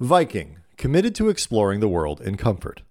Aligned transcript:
Viking, 0.00 0.58
committed 0.76 1.12
to 1.16 1.28
exploring 1.28 1.80
the 1.80 1.88
world 1.88 2.20
in 2.20 2.36
comfort. 2.36 2.82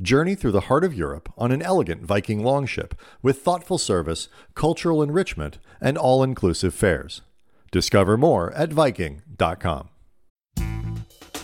Journey 0.00 0.34
through 0.34 0.52
the 0.52 0.62
heart 0.62 0.82
of 0.82 0.94
Europe 0.94 1.30
on 1.36 1.52
an 1.52 1.60
elegant 1.60 2.00
Viking 2.06 2.42
longship 2.42 2.94
with 3.20 3.42
thoughtful 3.42 3.76
service, 3.76 4.28
cultural 4.54 5.02
enrichment, 5.02 5.58
and 5.78 5.98
all 5.98 6.22
inclusive 6.22 6.72
fares. 6.72 7.20
Discover 7.70 8.16
more 8.16 8.50
at 8.52 8.72
Viking.com. 8.72 9.90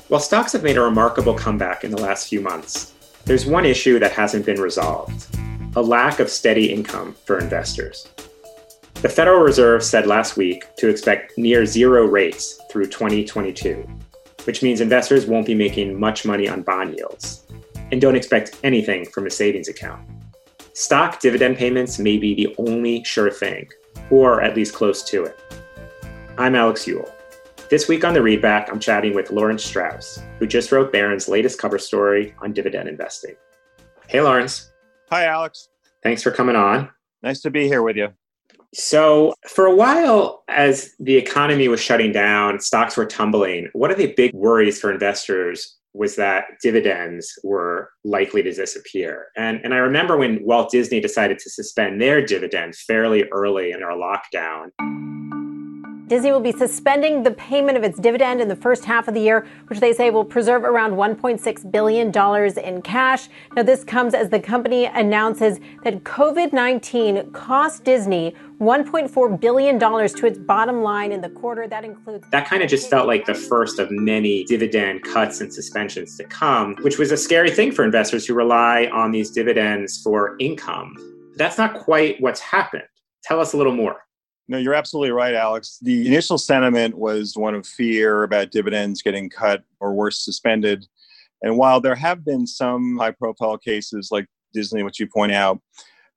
While 0.09 0.23
stocks 0.23 0.55
have 0.55 0.63
made 0.63 0.79
a 0.79 0.81
remarkable 0.81 1.35
comeback 1.35 1.85
in 1.85 1.91
the 1.91 2.01
last 2.01 2.29
few 2.31 2.41
months, 2.41 2.95
there's 3.27 3.45
one 3.45 3.67
issue 3.67 3.99
that 3.99 4.13
hasn't 4.13 4.47
been 4.47 4.61
resolved 4.61 5.27
a 5.77 5.83
lack 5.83 6.19
of 6.19 6.31
steady 6.31 6.73
income 6.73 7.15
for 7.27 7.39
investors. 7.39 8.09
The 9.03 9.09
Federal 9.09 9.41
Reserve 9.41 9.85
said 9.85 10.07
last 10.07 10.37
week 10.37 10.65
to 10.79 10.89
expect 10.89 11.39
near 11.39 11.65
zero 11.67 12.07
rates 12.07 12.59
through 12.71 12.87
2022 12.87 13.87
which 14.45 14.63
means 14.63 14.81
investors 14.81 15.27
won't 15.27 15.47
be 15.47 15.55
making 15.55 15.99
much 15.99 16.25
money 16.25 16.49
on 16.49 16.63
bond 16.63 16.97
yields 16.97 17.47
and 17.93 18.01
don't 18.01 18.17
expect 18.17 18.59
anything 18.63 19.05
from 19.05 19.27
a 19.27 19.31
savings 19.31 19.69
account. 19.69 20.09
Stock 20.73 21.21
dividend 21.21 21.57
payments 21.57 21.99
may 21.99 22.17
be 22.17 22.35
the 22.35 22.55
only 22.59 23.05
sure 23.05 23.31
thing, 23.31 23.69
or 24.11 24.41
at 24.43 24.57
least 24.57 24.75
close 24.75 25.03
to 25.05 25.25
it. 25.25 25.39
I'm 26.39 26.55
Alex 26.55 26.87
Eule. 26.87 27.13
This 27.71 27.87
week 27.87 28.05
on 28.05 28.15
the 28.15 28.21
Readback, 28.21 28.69
I'm 28.69 28.81
chatting 28.81 29.15
with 29.15 29.31
Lawrence 29.31 29.65
Strauss, 29.65 30.21
who 30.39 30.47
just 30.47 30.73
wrote 30.73 30.93
Barron's 30.93 31.29
latest 31.29 31.59
cover 31.59 31.79
story 31.79 32.35
on 32.41 32.53
dividend 32.53 32.89
investing. 32.89 33.37
Hey, 34.09 34.21
Lawrence. 34.21 34.73
Hi, 35.11 35.27
Alex. 35.27 35.69
Thanks 36.03 36.23
for 36.23 36.31
coming 36.31 36.57
on. 36.57 36.91
Nice 37.23 37.41
to 37.43 37.51
be 37.51 37.69
here 37.69 37.83
with 37.83 37.97
you. 37.97 38.09
So, 38.73 39.35
for 39.49 39.67
a 39.67 39.75
while, 39.75 40.45
as 40.49 40.95
the 41.01 41.17
economy 41.17 41.67
was 41.67 41.81
shutting 41.81 42.13
down, 42.13 42.61
stocks 42.61 42.97
were 42.97 43.07
tumbling. 43.07 43.69
One 43.73 43.91
of 43.91 43.99
the 43.99 44.15
big 44.17 44.33
worries 44.33 44.81
for 44.81 44.93
investors 44.93 45.77
was 45.93 46.15
that 46.17 46.45
dividends 46.63 47.37
were 47.43 47.91
likely 48.05 48.43
to 48.45 48.53
disappear. 48.53 49.27
And, 49.37 49.61
and 49.65 49.75
I 49.75 49.79
remember 49.79 50.17
when 50.17 50.45
Walt 50.45 50.71
Disney 50.71 51.01
decided 51.01 51.41
to 51.41 51.51
suspend 51.51 52.01
their 52.01 52.25
dividend 52.25 52.77
fairly 52.77 53.25
early 53.33 53.73
in 53.73 53.83
our 53.83 53.97
lockdown. 53.97 54.71
Disney 56.11 56.33
will 56.33 56.41
be 56.41 56.51
suspending 56.51 57.23
the 57.23 57.31
payment 57.31 57.79
of 57.79 57.85
its 57.85 57.97
dividend 57.97 58.41
in 58.41 58.49
the 58.49 58.57
first 58.57 58.85
half 58.85 59.07
of 59.07 59.15
the 59.15 59.21
year, 59.21 59.47
which 59.69 59.79
they 59.79 59.93
say 59.93 60.11
will 60.11 60.25
preserve 60.25 60.65
around 60.65 60.95
$1.6 60.95 61.71
billion 61.71 62.59
in 62.59 62.83
cash. 62.83 63.29
Now, 63.55 63.63
this 63.63 63.85
comes 63.85 64.13
as 64.13 64.29
the 64.29 64.41
company 64.41 64.87
announces 64.87 65.61
that 65.85 66.03
COVID 66.03 66.53
19 66.53 67.31
cost 67.31 67.85
Disney 67.85 68.35
$1.4 68.59 69.41
billion 69.41 69.79
to 69.79 70.27
its 70.27 70.37
bottom 70.37 70.83
line 70.83 71.13
in 71.13 71.21
the 71.21 71.31
quarter. 71.31 71.69
That 71.69 71.85
includes. 71.85 72.29
That 72.33 72.49
kind 72.49 72.65
of 72.65 72.69
just 72.69 72.91
felt 72.91 73.07
like 73.07 73.25
the 73.25 73.35
first 73.35 73.79
of 73.79 73.93
many 73.93 74.43
dividend 74.43 75.05
cuts 75.05 75.41
and 75.41 75.55
suspensions 75.55 76.17
to 76.17 76.25
come, 76.25 76.75
which 76.81 76.99
was 76.99 77.13
a 77.13 77.17
scary 77.17 77.53
thing 77.53 77.71
for 77.71 77.85
investors 77.85 78.27
who 78.27 78.35
rely 78.35 78.91
on 78.93 79.13
these 79.13 79.31
dividends 79.31 80.03
for 80.03 80.35
income. 80.41 80.93
That's 81.37 81.57
not 81.57 81.75
quite 81.75 82.21
what's 82.21 82.41
happened. 82.41 82.83
Tell 83.23 83.39
us 83.39 83.53
a 83.53 83.57
little 83.57 83.77
more. 83.77 84.01
No, 84.51 84.59
you're 84.59 84.75
absolutely 84.75 85.13
right, 85.13 85.35
Alex. 85.35 85.79
The 85.81 86.09
initial 86.09 86.37
sentiment 86.37 86.99
was 86.99 87.37
one 87.37 87.55
of 87.55 87.65
fear 87.65 88.25
about 88.25 88.51
dividends 88.51 89.01
getting 89.01 89.31
cut 89.31 89.63
or 89.79 89.95
worse, 89.95 90.25
suspended. 90.25 90.89
And 91.41 91.57
while 91.57 91.81
there 91.81 91.95
have 91.95 92.25
been 92.25 92.49
some 92.49 92.99
high 92.99 93.13
profile 93.13 93.57
cases 93.59 94.09
like 94.11 94.27
Disney, 94.53 94.83
which 94.83 94.99
you 94.99 95.07
point 95.07 95.31
out, 95.31 95.61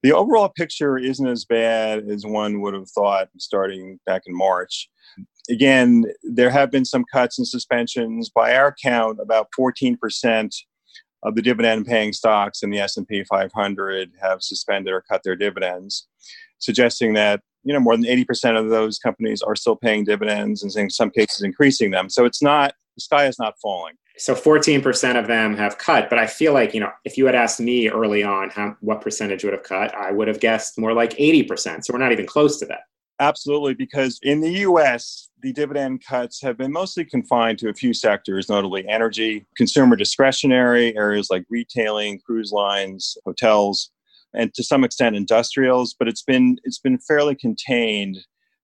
the 0.02 0.14
overall 0.14 0.50
picture 0.50 0.98
isn't 0.98 1.28
as 1.28 1.46
bad 1.46 2.10
as 2.10 2.26
one 2.26 2.60
would 2.62 2.74
have 2.74 2.90
thought 2.90 3.30
starting 3.38 4.00
back 4.08 4.24
in 4.26 4.36
March. 4.36 4.90
Again, 5.48 6.06
there 6.24 6.50
have 6.50 6.72
been 6.72 6.86
some 6.86 7.06
cuts 7.14 7.38
and 7.38 7.48
suspensions. 7.48 8.32
By 8.34 8.56
our 8.56 8.74
count, 8.84 9.20
about 9.22 9.50
14% 9.58 10.56
of 11.22 11.36
the 11.36 11.42
dividend 11.44 11.86
paying 11.86 12.14
stocks 12.14 12.64
in 12.64 12.72
the 12.72 12.80
S&P 12.80 13.26
500 13.26 14.12
have 14.20 14.42
suspended 14.42 14.92
or 14.92 15.02
cut 15.08 15.22
their 15.24 15.36
dividends, 15.36 16.08
suggesting 16.58 17.14
that 17.14 17.42
you 17.64 17.74
know 17.74 17.80
more 17.80 17.96
than 17.96 18.06
80% 18.06 18.60
of 18.60 18.70
those 18.70 19.00
companies 19.00 19.42
are 19.42 19.56
still 19.56 19.76
paying 19.76 20.04
dividends 20.04 20.64
and 20.64 20.76
in 20.76 20.90
some 20.90 21.10
cases 21.10 21.42
increasing 21.42 21.92
them. 21.92 22.10
So 22.10 22.26
it's 22.26 22.42
not 22.42 22.74
the 22.96 23.02
sky 23.02 23.26
is 23.26 23.40
not 23.40 23.56
falling. 23.62 23.96
So 24.18 24.36
14% 24.36 25.18
of 25.20 25.28
them 25.28 25.58
have 25.58 25.80
cut 25.80 26.10
but 26.10 26.20
i 26.20 26.28
feel 26.28 26.54
like 26.54 26.74
you 26.74 26.80
know 26.80 26.92
if 27.04 27.18
you 27.18 27.26
had 27.26 27.34
asked 27.34 27.60
me 27.60 27.90
early 27.90 28.24
on 28.24 28.52
how 28.52 28.78
what 28.82 29.02
percentage 29.02 29.44
would 29.44 29.54
have 29.54 29.64
cut 29.64 29.94
i 29.96 30.12
would 30.12 30.28
have 30.28 30.40
guessed 30.40 30.78
more 30.78 30.94
like 30.94 31.12
80% 31.18 31.84
so 31.84 31.94
we're 31.94 32.00
not 32.00 32.12
even 32.12 32.28
close 32.28 32.60
to 32.60 32.66
that. 32.68 32.82
Absolutely 33.20 33.74
because 33.74 34.20
in 34.22 34.40
the 34.40 34.52
us 34.52 35.30
the 35.42 35.52
dividend 35.52 36.04
cuts 36.06 36.42
have 36.42 36.58
been 36.58 36.72
mostly 36.72 37.06
confined 37.06 37.58
to 37.60 37.70
a 37.70 37.74
few 37.74 37.94
sectors 37.94 38.50
notably 38.50 38.88
energy 38.88 39.48
consumer 39.58 39.96
discretionary 39.96 40.96
areas 40.96 41.30
like 41.32 41.44
retailing 41.50 42.20
cruise 42.20 42.52
lines 42.52 43.18
hotels 43.26 43.90
and 44.34 44.54
to 44.54 44.64
some 44.64 44.84
extent 44.84 45.16
industrials, 45.16 45.96
but 45.98 46.08
it's 46.08 46.24
been 46.24 46.58
it's 46.64 46.80
been 46.80 46.98
fairly 46.98 47.36
contained 47.36 48.18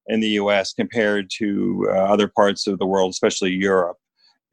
in 0.08 0.20
the 0.20 0.30
U.S. 0.30 0.74
compared 0.74 1.30
to 1.38 1.88
uh, 1.90 1.94
other 1.94 2.28
parts 2.28 2.68
of 2.68 2.80
the 2.80 2.86
world, 2.86 3.12
especially 3.12 3.52
Europe. 3.52 3.98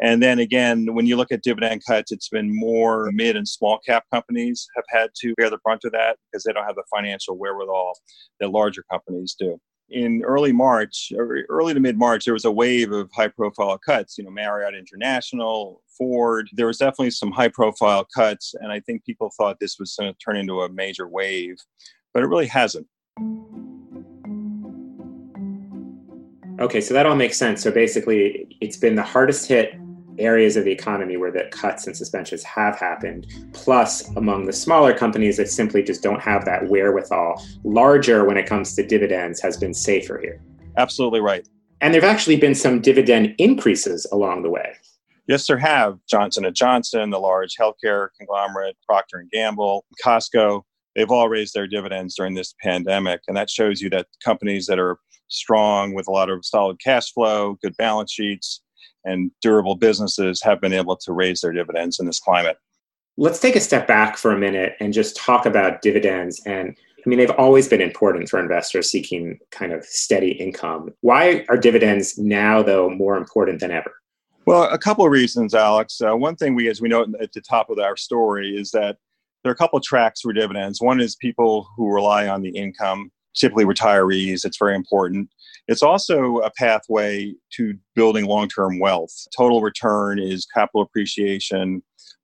And 0.02 0.22
then 0.22 0.38
again, 0.38 0.94
when 0.94 1.06
you 1.06 1.16
look 1.16 1.32
at 1.32 1.42
dividend 1.42 1.82
cuts, 1.86 2.12
it's 2.12 2.28
been 2.28 2.54
more 2.54 3.10
mid 3.12 3.34
and 3.34 3.48
small 3.48 3.78
cap 3.78 4.04
companies 4.12 4.66
have 4.76 4.84
had 4.88 5.10
to 5.22 5.34
bear 5.36 5.48
the 5.48 5.58
brunt 5.64 5.84
of 5.84 5.92
that 5.92 6.18
because 6.30 6.44
they 6.44 6.52
don't 6.52 6.66
have 6.66 6.74
the 6.74 6.84
financial 6.94 7.38
wherewithal 7.38 7.94
that 8.40 8.50
larger 8.50 8.84
companies 8.90 9.34
do 9.38 9.58
in 9.90 10.22
early 10.24 10.52
March, 10.52 11.12
early 11.16 11.74
to 11.74 11.80
mid 11.80 11.96
March, 11.96 12.24
there 12.24 12.34
was 12.34 12.44
a 12.44 12.50
wave 12.50 12.92
of 12.92 13.10
high 13.12 13.28
profile 13.28 13.78
cuts. 13.78 14.18
You 14.18 14.24
know, 14.24 14.30
Marriott 14.30 14.74
International, 14.74 15.82
Ford. 15.96 16.48
There 16.52 16.66
was 16.66 16.78
definitely 16.78 17.10
some 17.10 17.30
high 17.30 17.48
profile 17.48 18.06
cuts, 18.14 18.54
and 18.60 18.72
I 18.72 18.80
think 18.80 19.04
people 19.04 19.30
thought 19.36 19.58
this 19.60 19.78
was 19.78 19.94
going 19.98 20.12
to 20.12 20.18
turn 20.18 20.36
into 20.36 20.62
a 20.62 20.68
major 20.68 21.08
wave, 21.08 21.56
but 22.12 22.22
it 22.22 22.26
really 22.26 22.46
hasn't. 22.46 22.86
Okay, 26.58 26.80
so 26.80 26.94
that 26.94 27.06
all 27.06 27.16
makes 27.16 27.36
sense. 27.36 27.62
So 27.62 27.70
basically, 27.70 28.56
it's 28.60 28.76
been 28.76 28.96
the 28.96 29.02
hardest 29.02 29.46
hit 29.46 29.74
areas 30.18 30.56
of 30.56 30.64
the 30.64 30.72
economy 30.72 31.16
where 31.16 31.30
the 31.30 31.44
cuts 31.50 31.86
and 31.86 31.96
suspensions 31.96 32.42
have 32.42 32.78
happened, 32.78 33.26
plus 33.52 34.08
among 34.16 34.46
the 34.46 34.52
smaller 34.52 34.92
companies 34.92 35.36
that 35.36 35.48
simply 35.48 35.82
just 35.82 36.02
don't 36.02 36.20
have 36.20 36.44
that 36.44 36.68
wherewithal. 36.68 37.42
Larger, 37.64 38.24
when 38.24 38.36
it 38.36 38.46
comes 38.46 38.74
to 38.76 38.86
dividends, 38.86 39.40
has 39.40 39.56
been 39.56 39.74
safer 39.74 40.18
here. 40.18 40.40
Absolutely 40.76 41.20
right. 41.20 41.46
And 41.80 41.92
there've 41.92 42.04
actually 42.04 42.36
been 42.36 42.54
some 42.54 42.80
dividend 42.80 43.34
increases 43.38 44.06
along 44.12 44.42
the 44.42 44.50
way. 44.50 44.74
Yes, 45.28 45.46
there 45.46 45.58
have. 45.58 45.98
Johnson 46.08 46.48
& 46.52 46.54
Johnson, 46.54 47.10
the 47.10 47.18
large 47.18 47.56
healthcare 47.60 48.08
conglomerate, 48.18 48.76
Procter 48.86 49.24
& 49.28 49.32
Gamble, 49.32 49.84
Costco, 50.04 50.62
they've 50.94 51.10
all 51.10 51.28
raised 51.28 51.52
their 51.52 51.66
dividends 51.66 52.14
during 52.14 52.34
this 52.34 52.54
pandemic. 52.62 53.20
And 53.26 53.36
that 53.36 53.50
shows 53.50 53.80
you 53.80 53.90
that 53.90 54.06
companies 54.24 54.66
that 54.66 54.78
are 54.78 54.98
strong 55.28 55.94
with 55.94 56.06
a 56.06 56.12
lot 56.12 56.30
of 56.30 56.44
solid 56.44 56.78
cash 56.82 57.12
flow, 57.12 57.58
good 57.60 57.76
balance 57.76 58.12
sheets, 58.12 58.62
and 59.06 59.30
durable 59.40 59.76
businesses 59.76 60.42
have 60.42 60.60
been 60.60 60.72
able 60.72 60.96
to 60.96 61.12
raise 61.12 61.40
their 61.40 61.52
dividends 61.52 61.98
in 61.98 62.06
this 62.06 62.20
climate. 62.20 62.58
Let's 63.16 63.40
take 63.40 63.56
a 63.56 63.60
step 63.60 63.86
back 63.86 64.18
for 64.18 64.32
a 64.32 64.38
minute 64.38 64.74
and 64.78 64.92
just 64.92 65.16
talk 65.16 65.46
about 65.46 65.80
dividends. 65.80 66.42
And 66.44 66.76
I 66.98 67.08
mean, 67.08 67.18
they've 67.18 67.30
always 67.30 67.68
been 67.68 67.80
important 67.80 68.28
for 68.28 68.40
investors 68.40 68.90
seeking 68.90 69.38
kind 69.50 69.72
of 69.72 69.84
steady 69.84 70.32
income. 70.32 70.92
Why 71.00 71.46
are 71.48 71.56
dividends 71.56 72.18
now, 72.18 72.62
though, 72.62 72.90
more 72.90 73.16
important 73.16 73.60
than 73.60 73.70
ever? 73.70 73.94
Well, 74.44 74.64
a 74.64 74.78
couple 74.78 75.04
of 75.04 75.12
reasons, 75.12 75.54
Alex. 75.54 76.00
Uh, 76.00 76.16
one 76.16 76.36
thing 76.36 76.54
we, 76.54 76.68
as 76.68 76.80
we 76.80 76.88
know 76.88 77.06
at 77.20 77.32
the 77.32 77.40
top 77.40 77.70
of 77.70 77.78
our 77.78 77.96
story, 77.96 78.56
is 78.56 78.70
that 78.72 78.96
there 79.42 79.50
are 79.50 79.54
a 79.54 79.56
couple 79.56 79.76
of 79.76 79.84
tracks 79.84 80.20
for 80.20 80.32
dividends. 80.32 80.80
One 80.80 81.00
is 81.00 81.16
people 81.16 81.68
who 81.76 81.92
rely 81.92 82.28
on 82.28 82.42
the 82.42 82.50
income, 82.50 83.10
typically 83.36 83.64
retirees. 83.64 84.44
It's 84.44 84.58
very 84.58 84.74
important. 84.74 85.28
It's 85.68 85.82
also 85.82 86.38
a 86.38 86.50
pathway 86.50 87.34
to 87.54 87.74
building 87.94 88.26
long 88.26 88.48
term 88.48 88.78
wealth. 88.78 89.12
Total 89.36 89.60
return 89.60 90.18
is 90.18 90.46
capital 90.46 90.82
appreciation 90.82 91.82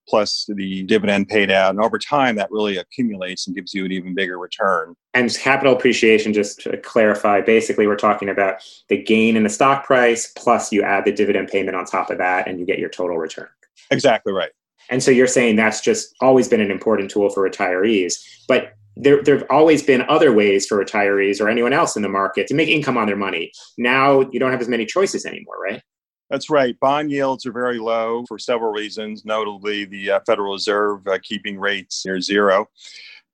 plus 0.08 0.46
the 0.56 0.82
dividend 0.84 1.28
paid 1.28 1.50
out. 1.50 1.70
And 1.70 1.80
over 1.80 1.98
time, 1.98 2.36
that 2.36 2.50
really 2.50 2.76
accumulates 2.76 3.46
and 3.46 3.54
gives 3.54 3.72
you 3.72 3.84
an 3.84 3.92
even 3.92 4.14
bigger 4.14 4.38
return. 4.38 4.94
And 5.14 5.32
capital 5.38 5.74
appreciation, 5.74 6.32
just 6.32 6.60
to 6.62 6.76
clarify, 6.78 7.40
basically, 7.40 7.86
we're 7.86 7.96
talking 7.96 8.28
about 8.28 8.62
the 8.88 9.02
gain 9.02 9.36
in 9.36 9.42
the 9.44 9.48
stock 9.48 9.84
price, 9.84 10.32
plus 10.36 10.72
you 10.72 10.82
add 10.82 11.04
the 11.04 11.12
dividend 11.12 11.48
payment 11.48 11.76
on 11.76 11.84
top 11.84 12.10
of 12.10 12.18
that, 12.18 12.48
and 12.48 12.58
you 12.58 12.66
get 12.66 12.78
your 12.78 12.88
total 12.88 13.16
return. 13.16 13.48
Exactly 13.90 14.32
right. 14.32 14.50
And 14.90 15.02
so 15.02 15.10
you're 15.10 15.26
saying 15.26 15.56
that's 15.56 15.80
just 15.80 16.14
always 16.20 16.48
been 16.48 16.60
an 16.60 16.70
important 16.70 17.10
tool 17.10 17.30
for 17.30 17.48
retirees. 17.48 18.14
But 18.48 18.74
there 18.96 19.22
there 19.22 19.38
have 19.38 19.46
always 19.50 19.82
been 19.82 20.02
other 20.08 20.32
ways 20.32 20.66
for 20.66 20.82
retirees 20.82 21.40
or 21.40 21.48
anyone 21.48 21.72
else 21.72 21.96
in 21.96 22.02
the 22.02 22.08
market 22.08 22.46
to 22.48 22.54
make 22.54 22.68
income 22.68 22.96
on 22.96 23.06
their 23.06 23.16
money. 23.16 23.52
Now 23.78 24.20
you 24.32 24.38
don't 24.38 24.50
have 24.50 24.60
as 24.60 24.68
many 24.68 24.86
choices 24.86 25.24
anymore, 25.24 25.56
right? 25.62 25.82
That's 26.30 26.48
right. 26.48 26.78
Bond 26.80 27.10
yields 27.10 27.44
are 27.44 27.52
very 27.52 27.78
low 27.78 28.24
for 28.26 28.38
several 28.38 28.72
reasons, 28.72 29.24
notably 29.26 29.84
the 29.84 30.12
uh, 30.12 30.20
Federal 30.26 30.54
Reserve 30.54 31.06
uh, 31.06 31.18
keeping 31.22 31.58
rates 31.58 32.04
near 32.06 32.20
zero. 32.22 32.68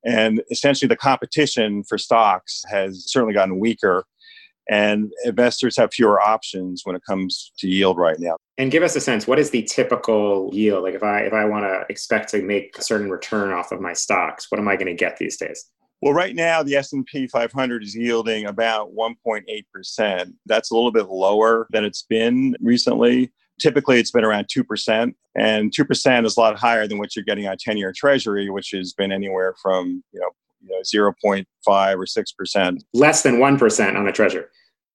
And 0.05 0.41
essentially, 0.51 0.87
the 0.87 0.97
competition 0.97 1.83
for 1.83 1.97
stocks 1.97 2.63
has 2.69 3.09
certainly 3.09 3.33
gotten 3.33 3.59
weaker. 3.59 4.03
And 4.69 5.11
investors 5.25 5.75
have 5.77 5.91
fewer 5.91 6.21
options 6.21 6.81
when 6.83 6.95
it 6.95 7.01
comes 7.07 7.51
to 7.57 7.67
yield 7.67 7.97
right 7.97 8.19
now. 8.19 8.37
And 8.57 8.71
give 8.71 8.83
us 8.83 8.95
a 8.95 9.01
sense, 9.01 9.25
what 9.25 9.39
is 9.39 9.49
the 9.49 9.63
typical 9.63 10.49
yield? 10.53 10.83
Like 10.83 10.93
if 10.93 11.03
I 11.03 11.21
if 11.21 11.33
I 11.33 11.45
want 11.45 11.65
to 11.65 11.85
expect 11.89 12.29
to 12.29 12.41
make 12.41 12.77
a 12.77 12.83
certain 12.83 13.09
return 13.09 13.51
off 13.51 13.71
of 13.71 13.81
my 13.81 13.93
stocks, 13.93 14.47
what 14.49 14.59
am 14.59 14.67
I 14.67 14.75
going 14.75 14.87
to 14.87 14.93
get 14.93 15.17
these 15.17 15.37
days? 15.37 15.65
Well, 16.01 16.13
right 16.13 16.35
now 16.35 16.63
the 16.63 16.75
S&P 16.75 17.27
500 17.27 17.83
is 17.83 17.95
yielding 17.95 18.45
about 18.45 18.93
1.8%. 18.95 20.33
That's 20.45 20.71
a 20.71 20.73
little 20.73 20.91
bit 20.91 21.09
lower 21.09 21.67
than 21.71 21.83
it's 21.83 22.03
been 22.03 22.55
recently. 22.61 23.33
Typically, 23.59 23.99
it's 23.99 24.11
been 24.11 24.23
around 24.23 24.47
2%, 24.47 25.13
and 25.35 25.73
2% 25.77 26.25
is 26.25 26.37
a 26.37 26.39
lot 26.39 26.57
higher 26.57 26.87
than 26.87 26.97
what 26.97 27.13
you're 27.13 27.25
getting 27.25 27.45
on 27.47 27.57
10-year 27.57 27.91
treasury, 27.93 28.49
which 28.49 28.71
has 28.71 28.93
been 28.93 29.11
anywhere 29.11 29.53
from, 29.61 30.01
you 30.13 30.21
know, 30.21 30.29
you 30.61 30.69
know 30.69 30.81
0.5 30.81 31.45
or 31.67 32.05
6%. 32.05 32.79
Less 32.93 33.23
than 33.23 33.35
1% 33.35 33.95
on 33.97 34.07
a 34.07 34.11
treasury. 34.13 34.45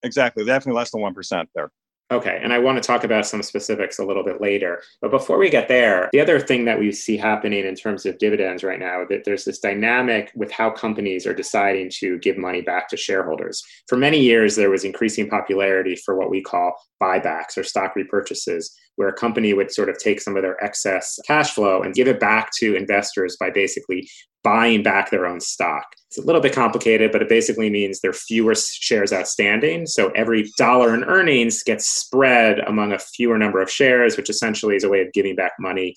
Exactly, 0.04 0.44
definitely 0.44 0.78
less 0.78 0.90
than 0.90 1.00
1% 1.00 1.46
there. 1.54 1.70
Okay, 2.12 2.38
and 2.42 2.52
I 2.52 2.58
want 2.58 2.80
to 2.80 2.86
talk 2.86 3.02
about 3.02 3.26
some 3.26 3.42
specifics 3.42 3.98
a 3.98 4.04
little 4.04 4.22
bit 4.22 4.38
later. 4.40 4.82
But 5.00 5.10
before 5.10 5.38
we 5.38 5.48
get 5.48 5.68
there, 5.68 6.10
the 6.12 6.20
other 6.20 6.38
thing 6.38 6.66
that 6.66 6.78
we 6.78 6.92
see 6.92 7.16
happening 7.16 7.64
in 7.64 7.74
terms 7.74 8.04
of 8.04 8.18
dividends 8.18 8.62
right 8.62 8.78
now, 8.78 9.06
that 9.08 9.24
there's 9.24 9.46
this 9.46 9.58
dynamic 9.58 10.30
with 10.34 10.52
how 10.52 10.70
companies 10.70 11.26
are 11.26 11.32
deciding 11.32 11.90
to 12.00 12.18
give 12.18 12.36
money 12.36 12.60
back 12.60 12.88
to 12.90 12.96
shareholders. 12.98 13.64
For 13.88 13.96
many 13.96 14.20
years, 14.20 14.54
there 14.54 14.70
was 14.70 14.84
increasing 14.84 15.30
popularity 15.30 15.96
for 15.96 16.14
what 16.14 16.28
we 16.28 16.42
call 16.42 16.74
buybacks 17.02 17.56
or 17.56 17.64
stock 17.64 17.94
repurchases, 17.96 18.66
where 18.96 19.08
a 19.08 19.12
company 19.12 19.52
would 19.52 19.72
sort 19.72 19.88
of 19.88 19.98
take 19.98 20.20
some 20.20 20.36
of 20.36 20.42
their 20.42 20.62
excess 20.62 21.18
cash 21.26 21.52
flow 21.52 21.82
and 21.82 21.94
give 21.94 22.08
it 22.08 22.20
back 22.20 22.50
to 22.58 22.74
investors 22.74 23.36
by 23.38 23.50
basically 23.50 24.08
buying 24.42 24.82
back 24.82 25.10
their 25.10 25.26
own 25.26 25.40
stock. 25.40 25.84
It's 26.08 26.18
a 26.18 26.22
little 26.22 26.40
bit 26.40 26.54
complicated, 26.54 27.10
but 27.10 27.22
it 27.22 27.28
basically 27.28 27.70
means 27.70 28.00
there 28.00 28.10
are 28.10 28.14
fewer 28.14 28.54
shares 28.54 29.12
outstanding. 29.12 29.86
So 29.86 30.10
every 30.10 30.50
dollar 30.58 30.94
in 30.94 31.04
earnings 31.04 31.62
gets 31.62 31.88
spread 31.88 32.60
among 32.60 32.92
a 32.92 32.98
fewer 32.98 33.38
number 33.38 33.60
of 33.60 33.70
shares, 33.70 34.16
which 34.16 34.30
essentially 34.30 34.76
is 34.76 34.84
a 34.84 34.88
way 34.88 35.00
of 35.00 35.12
giving 35.12 35.34
back 35.34 35.52
money 35.58 35.96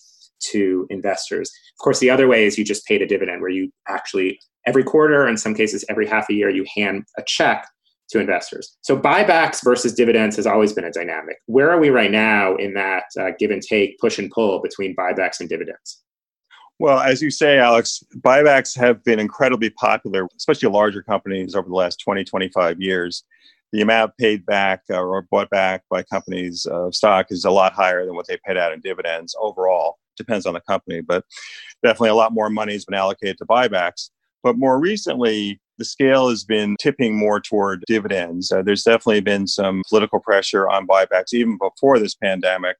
to 0.51 0.87
investors. 0.89 1.51
Of 1.79 1.83
course, 1.83 1.99
the 1.99 2.09
other 2.09 2.27
way 2.27 2.45
is 2.45 2.57
you 2.57 2.63
just 2.63 2.85
paid 2.85 3.01
a 3.01 3.07
dividend 3.07 3.41
where 3.41 3.51
you 3.51 3.71
actually 3.87 4.39
every 4.65 4.83
quarter, 4.83 5.27
in 5.27 5.37
some 5.37 5.53
cases 5.53 5.85
every 5.89 6.07
half 6.07 6.29
a 6.29 6.33
year, 6.33 6.49
you 6.49 6.65
hand 6.75 7.03
a 7.17 7.23
check 7.25 7.67
to 8.09 8.19
investors. 8.19 8.77
So 8.81 8.97
buybacks 8.97 9.63
versus 9.63 9.93
dividends 9.93 10.35
has 10.37 10.47
always 10.47 10.73
been 10.73 10.85
a 10.85 10.91
dynamic. 10.91 11.37
Where 11.45 11.69
are 11.69 11.79
we 11.79 11.89
right 11.89 12.11
now 12.11 12.55
in 12.55 12.73
that 12.75 13.03
uh, 13.19 13.31
give 13.37 13.51
and 13.51 13.61
take, 13.61 13.99
push 13.99 14.17
and 14.17 14.31
pull 14.31 14.61
between 14.61 14.95
buybacks 14.95 15.39
and 15.39 15.49
dividends? 15.49 16.01
Well, 16.79 16.99
as 16.99 17.21
you 17.21 17.31
say, 17.31 17.57
Alex, 17.57 18.03
buybacks 18.19 18.77
have 18.77 19.03
been 19.03 19.19
incredibly 19.19 19.71
popular, 19.71 20.27
especially 20.37 20.69
larger 20.69 21.01
companies 21.01 21.55
over 21.55 21.67
the 21.67 21.75
last 21.75 21.99
20, 21.99 22.23
25 22.23 22.79
years. 22.79 23.23
The 23.73 23.81
amount 23.81 24.15
paid 24.17 24.45
back 24.45 24.83
uh, 24.89 25.01
or 25.01 25.23
bought 25.23 25.49
back 25.49 25.83
by 25.89 26.03
companies' 26.03 26.65
uh, 26.67 26.91
stock 26.91 27.27
is 27.31 27.45
a 27.45 27.51
lot 27.51 27.73
higher 27.73 28.05
than 28.05 28.15
what 28.15 28.27
they 28.27 28.37
paid 28.45 28.57
out 28.57 28.73
in 28.73 28.79
dividends 28.79 29.35
overall. 29.41 29.97
Depends 30.15 30.45
on 30.45 30.53
the 30.53 30.61
company, 30.61 31.01
but 31.01 31.25
definitely 31.83 32.09
a 32.09 32.15
lot 32.15 32.31
more 32.31 32.49
money 32.49 32.73
has 32.73 32.85
been 32.85 32.97
allocated 32.97 33.37
to 33.39 33.45
buybacks. 33.45 34.09
But 34.43 34.57
more 34.57 34.79
recently, 34.79 35.59
the 35.77 35.85
scale 35.85 36.29
has 36.29 36.43
been 36.43 36.75
tipping 36.81 37.15
more 37.15 37.39
toward 37.39 37.83
dividends. 37.87 38.51
Uh, 38.51 38.61
there's 38.61 38.83
definitely 38.83 39.21
been 39.21 39.47
some 39.47 39.83
political 39.89 40.19
pressure 40.19 40.69
on 40.69 40.87
buybacks 40.87 41.33
even 41.33 41.57
before 41.57 41.99
this 41.99 42.15
pandemic. 42.15 42.77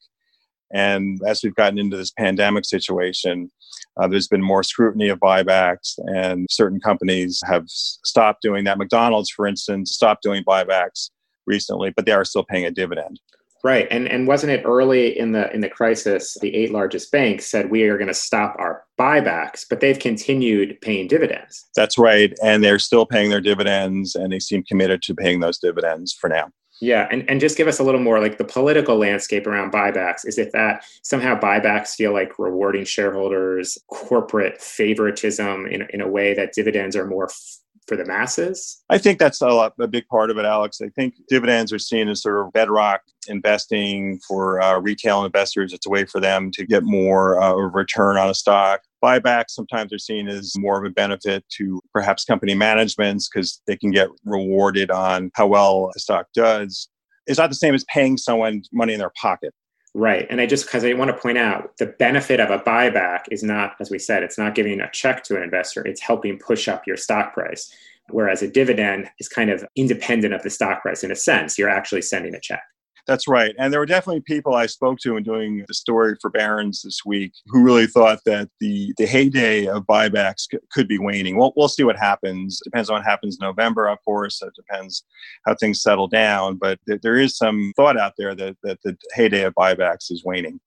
And 0.73 1.19
as 1.25 1.41
we've 1.43 1.55
gotten 1.55 1.79
into 1.79 1.95
this 1.95 2.11
pandemic 2.11 2.65
situation, 2.65 3.49
uh, 3.95 4.07
there's 4.07 4.27
been 4.27 4.43
more 4.43 4.63
scrutiny 4.63 5.07
of 5.09 5.19
buybacks, 5.19 5.97
and 6.07 6.45
certain 6.49 6.79
companies 6.79 7.41
have 7.45 7.63
stopped 7.67 8.41
doing 8.41 8.65
that. 8.65 8.77
McDonald's, 8.77 9.29
for 9.29 9.47
instance, 9.47 9.91
stopped 9.91 10.23
doing 10.23 10.43
buybacks 10.43 11.09
recently, 11.45 11.91
but 11.95 12.05
they 12.05 12.11
are 12.11 12.25
still 12.25 12.43
paying 12.43 12.65
a 12.65 12.71
dividend. 12.71 13.19
Right, 13.63 13.87
and 13.89 14.07
and 14.07 14.27
wasn't 14.27 14.51
it 14.51 14.63
early 14.65 15.17
in 15.17 15.31
the 15.31 15.51
in 15.53 15.61
the 15.61 15.69
crisis? 15.69 16.37
The 16.41 16.55
eight 16.55 16.71
largest 16.71 17.11
banks 17.11 17.45
said 17.45 17.71
we 17.71 17.83
are 17.83 17.97
going 17.97 18.07
to 18.07 18.13
stop 18.13 18.55
our 18.59 18.83
buybacks, 18.99 19.65
but 19.67 19.79
they've 19.79 19.97
continued 19.99 20.79
paying 20.81 21.07
dividends. 21.07 21.65
That's 21.75 21.97
right, 21.97 22.33
and 22.43 22.63
they're 22.63 22.79
still 22.79 23.05
paying 23.05 23.29
their 23.29 23.41
dividends, 23.41 24.15
and 24.15 24.31
they 24.31 24.39
seem 24.39 24.63
committed 24.63 25.01
to 25.03 25.15
paying 25.15 25.39
those 25.39 25.57
dividends 25.57 26.13
for 26.13 26.29
now. 26.29 26.49
Yeah, 26.79 27.07
and, 27.11 27.27
and 27.29 27.39
just 27.39 27.57
give 27.57 27.67
us 27.67 27.79
a 27.79 27.83
little 27.83 27.99
more 27.99 28.19
like 28.19 28.37
the 28.37 28.43
political 28.43 28.97
landscape 28.97 29.47
around 29.47 29.71
buybacks. 29.71 30.25
Is 30.25 30.37
it 30.37 30.51
that 30.53 30.85
somehow 31.01 31.39
buybacks 31.39 31.95
feel 31.95 32.13
like 32.13 32.37
rewarding 32.37 32.85
shareholders, 32.85 33.77
corporate 33.87 34.61
favoritism 34.61 35.65
in, 35.67 35.87
in 35.89 36.01
a 36.01 36.07
way 36.07 36.33
that 36.35 36.53
dividends 36.53 36.95
are 36.95 37.07
more 37.07 37.25
f- 37.25 37.57
for 37.87 37.97
the 37.97 38.05
masses? 38.05 38.83
I 38.89 38.99
think 38.99 39.17
that's 39.17 39.41
a, 39.41 39.47
lot, 39.47 39.73
a 39.79 39.87
big 39.87 40.07
part 40.07 40.29
of 40.29 40.37
it, 40.37 40.45
Alex. 40.45 40.79
I 40.81 40.89
think 40.89 41.15
dividends 41.27 41.73
are 41.73 41.79
seen 41.79 42.09
as 42.09 42.21
sort 42.21 42.45
of 42.45 42.53
bedrock 42.53 43.01
investing 43.27 44.19
for 44.27 44.61
uh, 44.61 44.79
retail 44.79 45.25
investors. 45.25 45.73
It's 45.73 45.85
a 45.85 45.89
way 45.89 46.05
for 46.05 46.19
them 46.19 46.51
to 46.51 46.65
get 46.65 46.83
more 46.83 47.41
uh, 47.41 47.53
return 47.53 48.17
on 48.17 48.29
a 48.29 48.33
stock. 48.33 48.81
Buybacks 49.03 49.51
sometimes 49.51 49.93
are 49.93 49.99
seen 49.99 50.27
as 50.27 50.53
more 50.57 50.79
of 50.79 50.85
a 50.85 50.93
benefit 50.93 51.45
to 51.57 51.81
perhaps 51.93 52.25
company 52.25 52.55
managements 52.55 53.29
because 53.29 53.61
they 53.67 53.77
can 53.77 53.91
get 53.91 54.09
rewarded 54.25 54.91
on 54.91 55.31
how 55.35 55.47
well 55.47 55.91
a 55.95 55.99
stock 55.99 56.27
does. 56.33 56.89
It's 57.27 57.37
not 57.37 57.49
the 57.49 57.55
same 57.55 57.75
as 57.75 57.85
paying 57.85 58.17
someone 58.17 58.63
money 58.71 58.93
in 58.93 58.99
their 58.99 59.11
pocket. 59.21 59.53
Right. 59.93 60.27
And 60.29 60.39
I 60.39 60.45
just, 60.45 60.65
because 60.65 60.85
I 60.85 60.93
want 60.93 61.09
to 61.09 61.17
point 61.17 61.37
out 61.37 61.75
the 61.77 61.87
benefit 61.87 62.39
of 62.39 62.51
a 62.51 62.59
buyback 62.59 63.21
is 63.31 63.41
not, 63.41 63.75
as 63.79 63.89
we 63.89 63.97
said, 63.97 64.21
it's 64.21 64.37
not 64.37 64.53
giving 64.53 64.79
a 64.79 64.91
check 64.91 65.23
to 65.23 65.35
an 65.35 65.43
investor, 65.43 65.85
it's 65.85 66.01
helping 66.01 66.37
push 66.37 66.67
up 66.67 66.85
your 66.85 66.97
stock 66.97 67.33
price. 67.33 67.73
Whereas 68.09 68.41
a 68.41 68.47
dividend 68.47 69.09
is 69.19 69.27
kind 69.27 69.49
of 69.49 69.65
independent 69.75 70.33
of 70.33 70.43
the 70.43 70.49
stock 70.49 70.81
price 70.81 71.03
in 71.03 71.11
a 71.11 71.15
sense. 71.15 71.57
You're 71.57 71.69
actually 71.69 72.03
sending 72.03 72.35
a 72.35 72.39
check. 72.39 72.61
That's 73.07 73.25
right. 73.25 73.55
And 73.57 73.71
there 73.71 73.79
were 73.79 73.85
definitely 73.85 74.21
people 74.21 74.55
I 74.55 74.65
spoke 74.65 74.99
to 74.99 75.15
in 75.15 75.23
doing 75.23 75.63
the 75.65 75.73
story 75.73 76.15
for 76.21 76.29
Barron's 76.29 76.81
this 76.81 77.05
week 77.05 77.31
who 77.47 77.63
really 77.63 77.87
thought 77.87 78.19
that 78.25 78.49
the, 78.59 78.93
the 78.97 79.05
heyday 79.05 79.67
of 79.67 79.85
buybacks 79.85 80.47
c- 80.51 80.59
could 80.73 80.89
be 80.89 80.99
waning. 80.99 81.37
Well, 81.37 81.53
we'll 81.55 81.69
see 81.69 81.85
what 81.85 81.97
happens. 81.97 82.59
Depends 82.65 82.89
on 82.89 82.97
what 82.97 83.05
happens 83.05 83.37
in 83.39 83.47
November, 83.47 83.87
of 83.87 83.97
course. 84.03 84.41
It 84.41 84.51
depends 84.55 85.05
how 85.45 85.55
things 85.55 85.81
settle 85.81 86.09
down. 86.09 86.57
But 86.57 86.79
th- 86.85 86.99
there 87.01 87.15
is 87.15 87.37
some 87.37 87.71
thought 87.77 87.97
out 87.97 88.13
there 88.17 88.35
that, 88.35 88.57
that 88.63 88.79
the 88.83 88.97
heyday 89.13 89.43
of 89.43 89.53
buybacks 89.55 90.11
is 90.11 90.25
waning. 90.25 90.59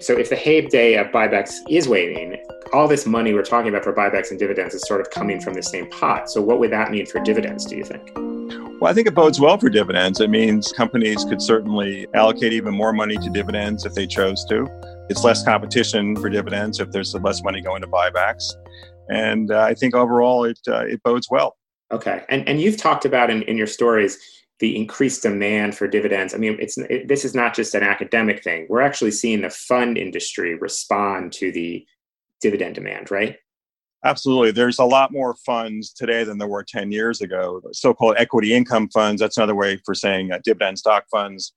So 0.00 0.18
if 0.18 0.30
the 0.30 0.36
heyday 0.36 0.94
of 0.94 1.12
buybacks 1.12 1.54
is 1.70 1.86
waning, 1.86 2.42
all 2.72 2.88
this 2.88 3.06
money 3.06 3.34
we're 3.34 3.44
talking 3.44 3.68
about 3.68 3.84
for 3.84 3.92
buybacks 3.92 4.30
and 4.30 4.38
dividends 4.40 4.74
is 4.74 4.82
sort 4.88 5.00
of 5.00 5.10
coming 5.10 5.40
from 5.40 5.54
the 5.54 5.62
same 5.62 5.88
pot. 5.90 6.28
So 6.28 6.42
what 6.42 6.58
would 6.58 6.72
that 6.72 6.90
mean 6.90 7.06
for 7.06 7.20
dividends, 7.20 7.66
do 7.66 7.76
you 7.76 7.84
think? 7.84 8.31
Well, 8.82 8.90
I 8.90 8.94
think 8.94 9.06
it 9.06 9.14
bodes 9.14 9.38
well 9.38 9.56
for 9.58 9.70
dividends. 9.70 10.20
It 10.20 10.28
means 10.28 10.72
companies 10.72 11.24
could 11.24 11.40
certainly 11.40 12.08
allocate 12.14 12.52
even 12.52 12.74
more 12.74 12.92
money 12.92 13.16
to 13.16 13.30
dividends 13.30 13.86
if 13.86 13.94
they 13.94 14.08
chose 14.08 14.44
to. 14.46 14.66
It's 15.08 15.22
less 15.22 15.44
competition 15.44 16.16
for 16.16 16.28
dividends 16.28 16.80
if 16.80 16.90
there's 16.90 17.14
less 17.14 17.44
money 17.44 17.60
going 17.60 17.82
to 17.82 17.86
buybacks. 17.86 18.42
And 19.08 19.52
uh, 19.52 19.60
I 19.60 19.74
think 19.74 19.94
overall 19.94 20.42
it, 20.42 20.58
uh, 20.66 20.84
it 20.84 21.00
bodes 21.04 21.28
well. 21.30 21.56
Okay. 21.92 22.24
And, 22.28 22.48
and 22.48 22.60
you've 22.60 22.76
talked 22.76 23.04
about 23.04 23.30
in, 23.30 23.42
in 23.42 23.56
your 23.56 23.68
stories 23.68 24.18
the 24.58 24.76
increased 24.76 25.22
demand 25.22 25.76
for 25.76 25.86
dividends. 25.86 26.34
I 26.34 26.38
mean, 26.38 26.56
it's 26.58 26.76
it, 26.76 27.06
this 27.06 27.24
is 27.24 27.36
not 27.36 27.54
just 27.54 27.76
an 27.76 27.84
academic 27.84 28.42
thing. 28.42 28.66
We're 28.68 28.82
actually 28.82 29.12
seeing 29.12 29.42
the 29.42 29.50
fund 29.50 29.96
industry 29.96 30.56
respond 30.56 31.32
to 31.34 31.52
the 31.52 31.86
dividend 32.40 32.74
demand, 32.74 33.12
right? 33.12 33.36
Absolutely. 34.04 34.50
There's 34.50 34.80
a 34.80 34.84
lot 34.84 35.12
more 35.12 35.36
funds 35.46 35.92
today 35.92 36.24
than 36.24 36.38
there 36.38 36.48
were 36.48 36.64
10 36.64 36.90
years 36.90 37.20
ago. 37.20 37.62
So 37.72 37.94
called 37.94 38.16
equity 38.18 38.52
income 38.52 38.88
funds, 38.88 39.20
that's 39.20 39.36
another 39.36 39.54
way 39.54 39.80
for 39.84 39.94
saying 39.94 40.32
uh, 40.32 40.40
dividend 40.42 40.78
stock 40.78 41.04
funds. 41.10 41.52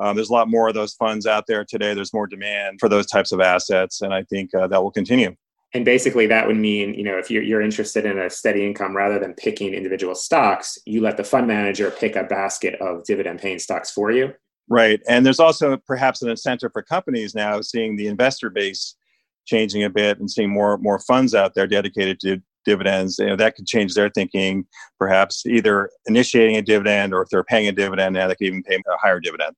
Um, 0.00 0.16
there's 0.16 0.30
a 0.30 0.32
lot 0.32 0.48
more 0.48 0.68
of 0.68 0.74
those 0.74 0.94
funds 0.94 1.26
out 1.26 1.44
there 1.46 1.64
today. 1.64 1.92
There's 1.92 2.14
more 2.14 2.26
demand 2.26 2.78
for 2.80 2.88
those 2.88 3.06
types 3.06 3.30
of 3.30 3.40
assets, 3.40 4.00
and 4.00 4.14
I 4.14 4.22
think 4.24 4.54
uh, 4.54 4.66
that 4.68 4.82
will 4.82 4.90
continue. 4.90 5.36
And 5.74 5.84
basically, 5.84 6.26
that 6.26 6.46
would 6.46 6.56
mean, 6.56 6.94
you 6.94 7.04
know, 7.04 7.18
if 7.18 7.30
you're, 7.30 7.42
you're 7.42 7.62
interested 7.62 8.04
in 8.04 8.18
a 8.18 8.28
steady 8.28 8.66
income 8.66 8.96
rather 8.96 9.18
than 9.18 9.34
picking 9.34 9.72
individual 9.74 10.14
stocks, 10.14 10.78
you 10.86 11.00
let 11.00 11.16
the 11.16 11.24
fund 11.24 11.46
manager 11.46 11.90
pick 11.90 12.16
a 12.16 12.24
basket 12.24 12.74
of 12.80 13.04
dividend 13.04 13.40
paying 13.40 13.58
stocks 13.58 13.90
for 13.90 14.10
you. 14.10 14.32
Right. 14.68 15.00
And 15.08 15.24
there's 15.24 15.40
also 15.40 15.76
perhaps 15.76 16.22
an 16.22 16.30
incentive 16.30 16.72
for 16.72 16.82
companies 16.82 17.34
now 17.34 17.60
seeing 17.60 17.96
the 17.96 18.06
investor 18.06 18.48
base 18.50 18.96
changing 19.46 19.84
a 19.84 19.90
bit 19.90 20.18
and 20.18 20.30
seeing 20.30 20.50
more 20.50 20.78
more 20.78 20.98
funds 20.98 21.34
out 21.34 21.54
there 21.54 21.66
dedicated 21.66 22.20
to 22.20 22.40
dividends, 22.64 23.18
you 23.18 23.26
know, 23.26 23.36
that 23.36 23.56
could 23.56 23.66
change 23.66 23.94
their 23.94 24.08
thinking, 24.10 24.64
perhaps 24.98 25.44
either 25.46 25.90
initiating 26.06 26.56
a 26.56 26.62
dividend 26.62 27.12
or 27.12 27.22
if 27.22 27.28
they're 27.28 27.44
paying 27.44 27.68
a 27.68 27.72
dividend, 27.72 28.14
now 28.14 28.28
they 28.28 28.34
could 28.34 28.46
even 28.46 28.62
pay 28.62 28.76
a 28.76 28.96
higher 28.98 29.20
dividend. 29.20 29.54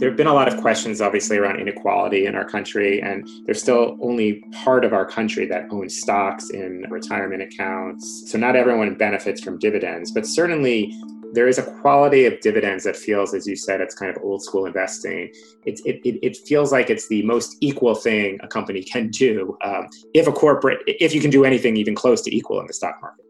There 0.00 0.08
have 0.08 0.16
been 0.16 0.28
a 0.28 0.32
lot 0.32 0.48
of 0.50 0.58
questions, 0.62 1.02
obviously, 1.02 1.36
around 1.36 1.60
inequality 1.60 2.24
in 2.24 2.34
our 2.34 2.48
country, 2.48 3.02
and 3.02 3.28
there's 3.44 3.60
still 3.60 3.98
only 4.00 4.42
part 4.64 4.82
of 4.82 4.94
our 4.94 5.04
country 5.04 5.44
that 5.48 5.66
owns 5.70 6.00
stocks 6.00 6.48
in 6.48 6.86
retirement 6.88 7.42
accounts. 7.42 8.24
So 8.32 8.38
not 8.38 8.56
everyone 8.56 8.94
benefits 8.94 9.42
from 9.42 9.58
dividends, 9.58 10.10
but 10.10 10.26
certainly 10.26 10.98
there 11.32 11.48
is 11.48 11.58
a 11.58 11.62
quality 11.80 12.26
of 12.26 12.40
dividends 12.40 12.84
that 12.84 12.96
feels, 12.96 13.34
as 13.34 13.46
you 13.46 13.56
said, 13.56 13.80
it's 13.80 13.94
kind 13.94 14.14
of 14.14 14.22
old 14.22 14.42
school 14.42 14.66
investing. 14.66 15.32
It, 15.64 15.80
it, 15.84 16.18
it, 16.22 16.36
feels 16.36 16.72
like 16.72 16.90
it's 16.90 17.08
the 17.08 17.22
most 17.22 17.56
equal 17.60 17.94
thing 17.94 18.38
a 18.42 18.48
company 18.48 18.82
can 18.82 19.08
do 19.08 19.56
um, 19.62 19.88
if 20.14 20.26
a 20.26 20.32
corporate, 20.32 20.80
if 20.86 21.14
you 21.14 21.20
can 21.20 21.30
do 21.30 21.44
anything 21.44 21.76
even 21.76 21.94
close 21.94 22.22
to 22.22 22.34
equal 22.34 22.60
in 22.60 22.66
the 22.66 22.72
stock 22.72 22.96
market. 23.00 23.24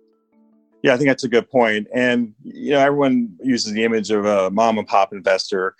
Yeah, 0.83 0.95
I 0.95 0.97
think 0.97 1.09
that's 1.09 1.25
a 1.25 1.29
good 1.29 1.51
point. 1.51 1.89
And, 1.95 2.35
you 2.43 2.73
know, 2.73 2.81
everyone 2.81 3.37
uses 3.43 3.73
the 3.73 3.85
image 3.85 4.11
of 4.11 4.25
a 4.25 4.51
mom 4.51 4.79
and 4.79 4.87
pop 4.87 5.13
investor 5.13 5.75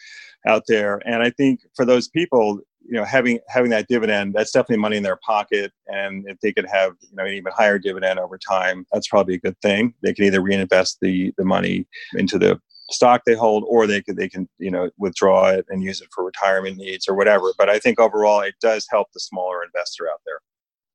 out 0.47 0.65
there. 0.69 1.01
And 1.07 1.23
I 1.23 1.31
think 1.31 1.61
for 1.75 1.85
those 1.85 2.09
people, 2.09 2.61
you 2.83 2.95
know 2.95 3.05
having 3.05 3.39
having 3.49 3.71
that 3.71 3.89
dividend 3.89 4.35
that's 4.35 4.53
definitely 4.53 4.79
money 4.79 4.97
in 4.97 5.03
their 5.03 5.19
pocket. 5.25 5.73
And 5.87 6.25
if 6.29 6.39
they 6.41 6.53
could 6.53 6.67
have 6.67 6.93
you 7.01 7.17
know 7.17 7.25
an 7.25 7.35
even 7.35 7.53
higher 7.53 7.79
dividend 7.79 8.19
over 8.19 8.39
time 8.39 8.87
that's 8.93 9.09
probably 9.09 9.35
a 9.35 9.41
good 9.41 9.59
thing. 9.61 9.95
They 10.03 10.13
can 10.15 10.25
either 10.25 10.41
reinvest 10.41 10.99
the 11.01 11.33
the 11.37 11.45
money 11.45 11.87
into 12.15 12.39
the 12.39 12.61
stock 12.91 13.23
they 13.25 13.35
hold 13.35 13.65
or 13.69 13.87
they 13.87 14.03
could 14.03 14.17
they 14.17 14.29
can 14.29 14.49
you 14.59 14.71
know 14.71 14.91
withdraw 14.99 15.49
it 15.49 15.65
and 15.69 15.83
use 15.83 16.01
it 16.01 16.09
for 16.13 16.25
retirement 16.25 16.77
needs 16.77 17.09
or 17.09 17.15
whatever. 17.15 17.53
But 17.57 17.69
i 17.69 17.79
think 17.79 18.01
overall 18.01 18.41
it 18.41 18.55
does 18.61 18.87
help 18.91 19.09
the 19.13 19.21
smaller 19.21 19.63
investor 19.65 20.09
out 20.09 20.21
there. 20.27 20.41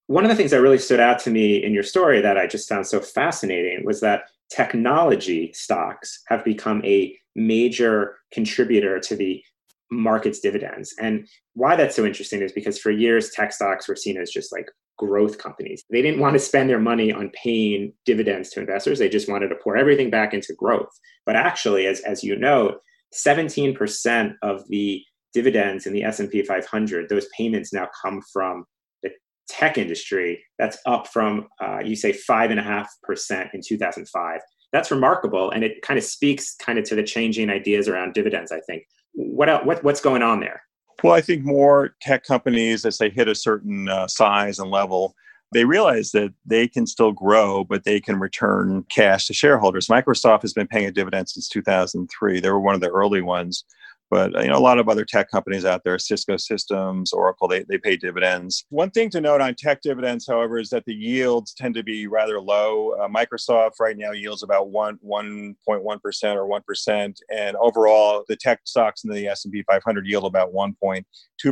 One 0.08 0.24
of 0.24 0.30
the 0.30 0.36
things 0.36 0.52
that 0.52 0.62
really 0.62 0.78
stood 0.78 1.00
out 1.00 1.20
to 1.20 1.32
me 1.32 1.64
in 1.64 1.74
your 1.74 1.84
story 1.84 2.22
that 2.22 2.38
i 2.38 2.48
just 2.48 2.70
found 2.70 2.86
so 2.88 3.00
fascinating 3.00 3.86
was 3.86 4.02
that 4.02 4.26
technology 4.50 5.52
stocks 5.54 6.22
have 6.28 6.44
become 6.44 6.84
a 6.86 7.18
major 7.36 8.18
contributor 8.32 9.00
to 9.00 9.16
the 9.16 9.44
market's 9.92 10.40
dividends. 10.40 10.94
And 11.00 11.28
why 11.54 11.76
that's 11.76 11.96
so 11.96 12.06
interesting 12.06 12.42
is 12.42 12.52
because 12.52 12.80
for 12.80 12.92
years, 12.92 13.30
tech 13.32 13.54
stocks 13.54 13.88
were 13.88 13.96
seen 13.96 14.18
as 14.18 14.32
just 14.32 14.52
like 14.52 14.70
growth 14.98 15.38
companies. 15.38 15.84
They 15.90 16.02
didn't 16.02 16.20
want 16.20 16.34
to 16.34 16.40
spend 16.40 16.70
their 16.70 16.80
money 16.80 17.12
on 17.12 17.32
paying 17.32 17.94
dividends 18.06 18.50
to 18.52 18.62
investors. 18.62 19.00
They 19.00 19.10
just 19.10 19.30
wanted 19.30 19.50
to 19.50 19.56
pour 19.64 19.78
everything 19.78 20.10
back 20.10 20.34
into 20.34 20.54
growth. 20.54 20.90
But 21.26 21.36
actually, 21.36 21.86
as, 21.88 22.00
as 22.02 22.24
you 22.24 22.36
know, 22.36 22.78
17% 23.14 24.34
of 24.42 24.68
the 24.70 25.02
dividends 25.34 25.86
in 25.86 25.94
the 25.94 26.04
S&P 26.04 26.44
500, 26.44 27.10
those 27.10 27.28
payments 27.38 27.74
now 27.74 27.88
come 28.02 28.22
from 28.32 28.66
the 29.04 29.12
tech 29.50 29.78
industry. 29.78 30.44
That's 30.58 30.78
up 30.86 31.08
from, 31.08 31.48
uh, 31.62 31.80
you 31.84 31.96
say, 31.96 32.14
5.5% 32.14 33.50
in 33.54 33.62
2005. 33.66 34.40
That's 34.76 34.92
remarkable. 34.92 35.52
And 35.52 35.64
it 35.64 35.82
kind 35.82 35.98
of 35.98 36.04
speaks 36.04 36.54
kind 36.56 36.78
of 36.78 36.84
to 36.86 36.96
the 36.96 37.04
changing 37.04 37.50
ideas 37.50 37.88
around 37.88 38.14
dividends, 38.14 38.52
I 38.52 38.60
think 38.60 38.84
what, 39.16 39.50
else, 39.50 39.66
what 39.66 39.84
what's 39.84 40.02
going 40.02 40.22
on 40.22 40.40
there? 40.40 40.62
Well, 41.04 41.14
I 41.14 41.22
think 41.22 41.44
more 41.44 41.96
tech 42.02 42.24
companies, 42.24 42.86
as 42.86 42.98
they 42.98 43.10
hit 43.10 43.28
a 43.28 43.36
certain 43.36 43.90
uh, 43.90 44.08
size 44.08 44.60
and 44.60 44.72
level, 44.72 45.14
they 45.54 45.66
realize 45.66 46.12
that 46.12 46.34
they 46.46 46.68
can 46.68 46.88
still 46.88 47.12
grow, 47.12 47.64
but 47.64 47.84
they 47.84 48.00
can 48.00 48.20
return 48.20 48.86
cash 48.90 49.28
to 49.28 49.34
shareholders. 49.34 49.88
Microsoft 49.88 50.42
has 50.42 50.54
been 50.54 50.68
paying 50.68 50.88
a 50.88 50.92
dividend 50.92 51.30
since 51.30 51.48
2003. 51.50 52.40
They 52.40 52.50
were 52.50 52.60
one 52.60 52.76
of 52.76 52.82
the 52.82 52.90
early 52.90 53.22
ones. 53.22 53.66
But 54.16 54.32
you 54.42 54.48
know, 54.48 54.58
a 54.58 54.60
lot 54.60 54.80
of 54.80 54.88
other 54.88 55.04
tech 55.04 55.30
companies 55.30 55.66
out 55.66 55.84
there, 55.84 56.00
Cisco 56.00 56.38
Systems, 56.38 57.12
Oracle, 57.12 57.50
they, 57.50 57.64
they 57.64 57.78
pay 57.78 57.98
dividends. 57.98 58.64
One 58.70 58.90
thing 58.90 59.10
to 59.10 59.20
note 59.20 59.42
on 59.42 59.56
tech 59.56 59.82
dividends, 59.82 60.26
however, 60.26 60.58
is 60.58 60.70
that 60.70 60.86
the 60.86 60.94
yields 60.94 61.54
tend 61.54 61.76
to 61.76 61.84
be 61.84 62.08
rather 62.08 62.40
low. 62.40 62.92
Uh, 62.92 63.10
Microsoft 63.10 63.74
right 63.82 63.98
now 63.98 64.14
yields 64.14 64.42
about 64.42 64.70
one 64.70 65.00
1.1 65.06 66.02
percent 66.02 66.40
or 66.40 66.48
one 66.48 66.62
percent, 66.66 67.20
and 67.30 67.58
overall, 67.58 68.24
the 68.30 68.38
tech 68.38 68.62
stocks 68.64 69.04
in 69.04 69.12
the 69.12 69.28
S&P 69.28 69.66
500 69.70 70.08
yield 70.08 70.24
about 70.24 70.54
1.2 70.54 71.04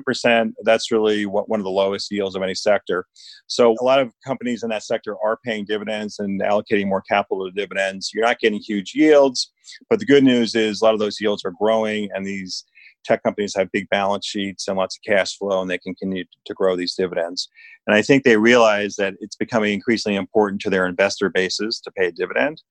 percent. 0.05 0.55
That's 0.63 0.89
really 0.89 1.25
one 1.25 1.59
of 1.59 1.65
the 1.65 1.69
lowest 1.69 2.11
yields 2.11 2.37
of 2.37 2.43
any 2.43 2.55
sector. 2.55 3.07
So 3.47 3.75
a 3.81 3.83
lot 3.83 3.99
of 3.99 4.13
companies 4.25 4.63
in 4.63 4.69
that 4.69 4.83
sector 4.83 5.17
are 5.21 5.37
paying 5.43 5.65
dividends 5.65 6.19
and 6.19 6.41
allocating 6.41 6.87
more 6.87 7.01
capital 7.01 7.45
to 7.45 7.51
dividends. 7.51 8.11
You're 8.13 8.23
not 8.23 8.39
getting 8.39 8.61
huge 8.61 8.93
yields 8.95 9.51
but 9.89 9.99
the 9.99 10.05
good 10.05 10.23
news 10.23 10.55
is 10.55 10.81
a 10.81 10.85
lot 10.85 10.93
of 10.93 10.99
those 10.99 11.19
yields 11.19 11.43
are 11.45 11.53
growing, 11.59 12.09
and 12.13 12.25
these 12.25 12.65
tech 13.03 13.21
companies 13.23 13.53
have 13.55 13.71
big 13.71 13.87
balance 13.89 14.25
sheets 14.25 14.67
and 14.67 14.77
lots 14.77 14.97
of 14.97 15.01
cash 15.03 15.37
flow, 15.37 15.61
and 15.61 15.69
they 15.69 15.77
can 15.77 15.95
continue 15.95 16.23
to 16.45 16.53
grow 16.53 16.75
these 16.75 16.95
dividends. 16.95 17.49
And 17.85 17.95
I 17.95 18.01
think 18.01 18.23
they 18.23 18.37
realize 18.37 18.95
that 18.95 19.15
it's 19.19 19.35
becoming 19.35 19.73
increasingly 19.73 20.15
important 20.15 20.61
to 20.61 20.69
their 20.69 20.87
investor 20.87 21.29
bases 21.29 21.79
to 21.81 21.91
pay 21.91 22.07
a 22.07 22.11
dividend, 22.11 22.61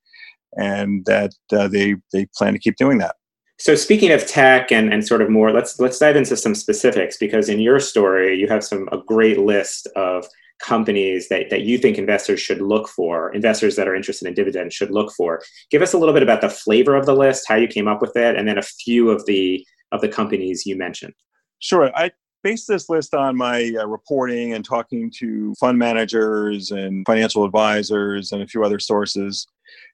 and 0.56 1.04
that 1.06 1.32
uh, 1.52 1.68
they 1.68 1.96
they 2.12 2.26
plan 2.36 2.52
to 2.54 2.58
keep 2.58 2.76
doing 2.76 2.98
that. 2.98 3.16
So 3.58 3.76
speaking 3.76 4.10
of 4.10 4.26
tech 4.26 4.72
and, 4.72 4.92
and 4.92 5.06
sort 5.06 5.22
of 5.22 5.30
more, 5.30 5.52
let's 5.52 5.78
let's 5.78 5.98
dive 5.98 6.16
into 6.16 6.36
some 6.36 6.54
specifics 6.54 7.16
because 7.16 7.48
in 7.48 7.60
your 7.60 7.78
story 7.78 8.36
you 8.36 8.48
have 8.48 8.64
some 8.64 8.88
a 8.90 8.98
great 8.98 9.38
list 9.38 9.86
of 9.94 10.26
companies 10.62 11.28
that, 11.28 11.50
that 11.50 11.62
you 11.62 11.76
think 11.76 11.98
investors 11.98 12.40
should 12.40 12.62
look 12.62 12.88
for, 12.88 13.32
investors 13.34 13.76
that 13.76 13.88
are 13.88 13.94
interested 13.94 14.26
in 14.26 14.34
dividends 14.34 14.74
should 14.74 14.90
look 14.90 15.12
for. 15.12 15.42
Give 15.70 15.82
us 15.82 15.92
a 15.92 15.98
little 15.98 16.14
bit 16.14 16.22
about 16.22 16.40
the 16.40 16.48
flavor 16.48 16.94
of 16.94 17.04
the 17.04 17.14
list, 17.14 17.44
how 17.46 17.56
you 17.56 17.68
came 17.68 17.88
up 17.88 18.00
with 18.00 18.16
it, 18.16 18.36
and 18.36 18.48
then 18.48 18.58
a 18.58 18.62
few 18.62 19.10
of 19.10 19.26
the 19.26 19.66
of 19.90 20.00
the 20.00 20.08
companies 20.08 20.64
you 20.64 20.76
mentioned. 20.76 21.12
Sure. 21.58 21.94
I 21.94 22.12
based 22.42 22.66
this 22.66 22.88
list 22.88 23.14
on 23.14 23.36
my 23.36 23.72
uh, 23.78 23.86
reporting 23.86 24.54
and 24.54 24.64
talking 24.64 25.12
to 25.18 25.54
fund 25.60 25.78
managers 25.78 26.70
and 26.70 27.04
financial 27.06 27.44
advisors 27.44 28.32
and 28.32 28.42
a 28.42 28.46
few 28.46 28.64
other 28.64 28.78
sources. 28.78 29.46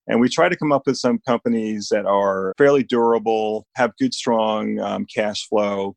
And 0.07 0.21
we 0.21 0.29
try 0.29 0.49
to 0.49 0.57
come 0.57 0.73
up 0.73 0.87
with 0.87 0.97
some 0.97 1.19
companies 1.27 1.89
that 1.91 2.07
are 2.07 2.55
fairly 2.57 2.85
durable, 2.85 3.67
have 3.75 3.93
good, 3.99 4.15
strong 4.15 4.79
um, 4.81 5.07
cash 5.15 5.47
flow, 5.47 5.95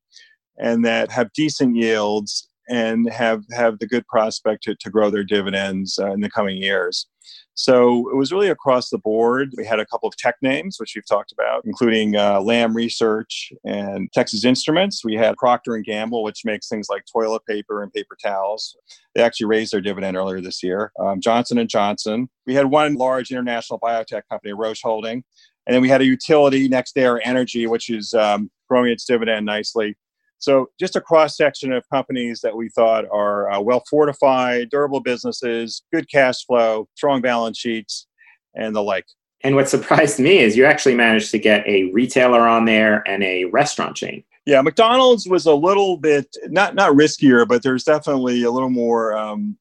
and 0.58 0.84
that 0.84 1.10
have 1.12 1.32
decent 1.34 1.76
yields 1.76 2.50
and 2.70 3.10
have 3.12 3.44
have 3.52 3.80
the 3.80 3.88
good 3.88 4.06
prospect 4.08 4.64
to, 4.64 4.76
to 4.76 4.90
grow 4.90 5.10
their 5.10 5.24
dividends 5.24 6.00
uh, 6.00 6.12
in 6.12 6.22
the 6.22 6.30
coming 6.30 6.58
years. 6.58 7.08
So 7.54 8.10
it 8.10 8.16
was 8.16 8.32
really 8.32 8.48
across 8.48 8.90
the 8.90 8.98
board. 8.98 9.54
We 9.58 9.66
had 9.66 9.80
a 9.80 9.86
couple 9.86 10.08
of 10.08 10.16
tech 10.16 10.36
names, 10.42 10.78
which 10.80 10.94
we've 10.96 11.06
talked 11.06 11.32
about, 11.32 11.64
including 11.66 12.16
uh, 12.16 12.40
Lam 12.42 12.74
Research 12.76 13.52
and 13.66 14.12
Texas 14.14 14.46
Instruments. 14.46 15.04
We 15.04 15.16
had 15.16 15.36
Procter 15.38 15.76
and 15.76 15.86
Gamble, 15.86 16.24
which 16.24 16.46
makes 16.46 16.70
things 16.70 16.88
like 16.90 17.04
toilet 17.12 17.46
paper 17.46 17.84
and 17.84 17.92
paper 17.92 18.18
towels. 18.24 18.76
They 19.14 19.22
actually 19.22 19.48
raised 19.48 19.74
their 19.74 19.82
dividend 19.82 20.16
earlier 20.16 20.42
this 20.42 20.64
year. 20.64 20.92
Um, 21.00 21.20
Johnson 21.20 21.58
and 21.58 21.70
Johnson. 21.70 22.30
We 22.48 22.56
had 22.56 22.68
one 22.68 22.96
large 22.96 23.32
international 23.32 23.80
biotech 23.80 24.24
company, 24.30 24.54
Roche 24.54 24.82
Holding, 24.82 25.24
and 25.68 25.76
then 25.76 25.82
we 25.82 25.90
had 25.90 26.02
a 26.02 26.06
utility, 26.06 26.68
NextEra 26.70 27.20
Energy, 27.24 27.68
which 27.68 27.90
is 27.90 28.14
um, 28.14 28.50
growing 28.70 28.92
its 28.92 29.06
dividend 29.06 29.46
nicely. 29.46 29.96
So, 30.42 30.72
just 30.80 30.96
a 30.96 31.02
cross 31.02 31.38
section 31.38 31.72
of 31.72 31.88
companies 31.90 32.42
that 32.42 32.58
we 32.58 32.68
thought 32.70 33.06
are 33.12 33.50
uh, 33.52 33.62
well 33.62 33.84
fortified, 33.88 34.72
durable 34.72 35.00
businesses, 35.00 35.84
good 35.94 36.10
cash 36.10 36.44
flow, 36.46 36.90
strong 36.96 37.22
balance 37.22 37.60
sheets, 37.60 38.08
and 38.56 38.76
the 38.76 38.82
like. 38.82 39.06
And 39.44 39.56
what 39.56 39.70
surprised 39.70 40.20
me 40.20 40.40
is 40.40 40.58
you 40.58 40.66
actually 40.66 40.96
managed 40.96 41.30
to 41.32 41.40
get 41.40 41.66
a 41.68 41.92
retailer 41.94 42.48
on 42.48 42.66
there 42.66 43.08
and 43.08 43.24
a 43.24 43.46
restaurant 43.46 43.96
chain. 43.96 44.24
Yeah, 44.48 44.62
McDonald's 44.64 45.28
was 45.28 45.46
a 45.46 45.54
little 45.54 45.98
bit 45.98 46.36
not 46.48 46.74
not 46.74 46.94
riskier, 46.94 47.48
but 47.48 47.62
there's 47.62 47.84
definitely 47.84 48.42
a 48.42 48.50
little 48.50 48.72
more 48.72 49.16
um, 49.16 49.56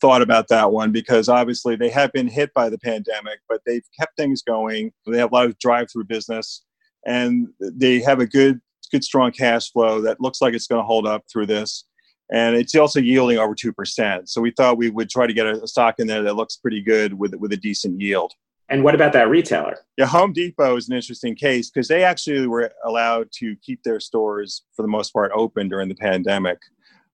thought 0.00 0.22
about 0.22 0.48
that 0.48 0.72
one 0.72 0.90
because 0.90 1.28
obviously 1.28 1.76
they 1.76 1.90
have 1.90 2.10
been 2.12 2.28
hit 2.28 2.52
by 2.54 2.70
the 2.70 2.78
pandemic, 2.78 3.40
but 3.46 3.60
they've 3.66 3.84
kept 3.98 4.16
things 4.16 4.40
going. 4.40 4.90
They 5.06 5.18
have 5.18 5.32
a 5.32 5.34
lot 5.34 5.46
of 5.46 5.58
drive-through 5.58 6.04
business, 6.04 6.64
and 7.04 7.48
they 7.60 8.00
have 8.00 8.20
a 8.20 8.26
good 8.26 8.62
good 8.94 9.02
strong 9.04 9.32
cash 9.32 9.72
flow 9.72 10.00
that 10.02 10.20
looks 10.20 10.40
like 10.40 10.54
it's 10.54 10.68
going 10.68 10.80
to 10.80 10.86
hold 10.86 11.04
up 11.04 11.24
through 11.30 11.46
this. 11.46 11.84
And 12.32 12.54
it's 12.54 12.74
also 12.76 13.00
yielding 13.00 13.38
over 13.38 13.54
2% 13.54 14.28
so 14.28 14.40
we 14.40 14.52
thought 14.52 14.78
we 14.78 14.88
would 14.88 15.10
try 15.10 15.26
to 15.26 15.32
get 15.32 15.46
a, 15.46 15.66
stock 15.66 15.96
in 15.98 16.06
there 16.06 16.22
that 16.22 16.36
looks 16.36 16.56
pretty 16.56 16.80
good 16.80 17.12
with, 17.12 17.34
with 17.34 17.52
a 17.52 17.56
decent 17.56 18.00
yield. 18.00 18.32
And 18.68 18.82
what 18.82 18.94
about 18.94 19.12
that 19.12 19.28
retailer? 19.28 19.76
Yeah 19.98 20.06
home 20.06 20.32
depot 20.32 20.76
is 20.76 20.88
an 20.88 20.94
interesting 20.94 21.34
case 21.34 21.70
because 21.70 21.88
they 21.88 22.02
actually 22.04 22.46
were 22.46 22.72
allowed 22.84 23.28
to 23.40 23.56
keep 23.56 23.82
their 23.82 24.00
stores 24.00 24.62
for 24.74 24.82
the 24.82 24.88
most 24.88 25.12
part 25.12 25.32
open 25.34 25.68
during 25.68 25.88
the 25.88 25.94
pandemic 25.96 26.58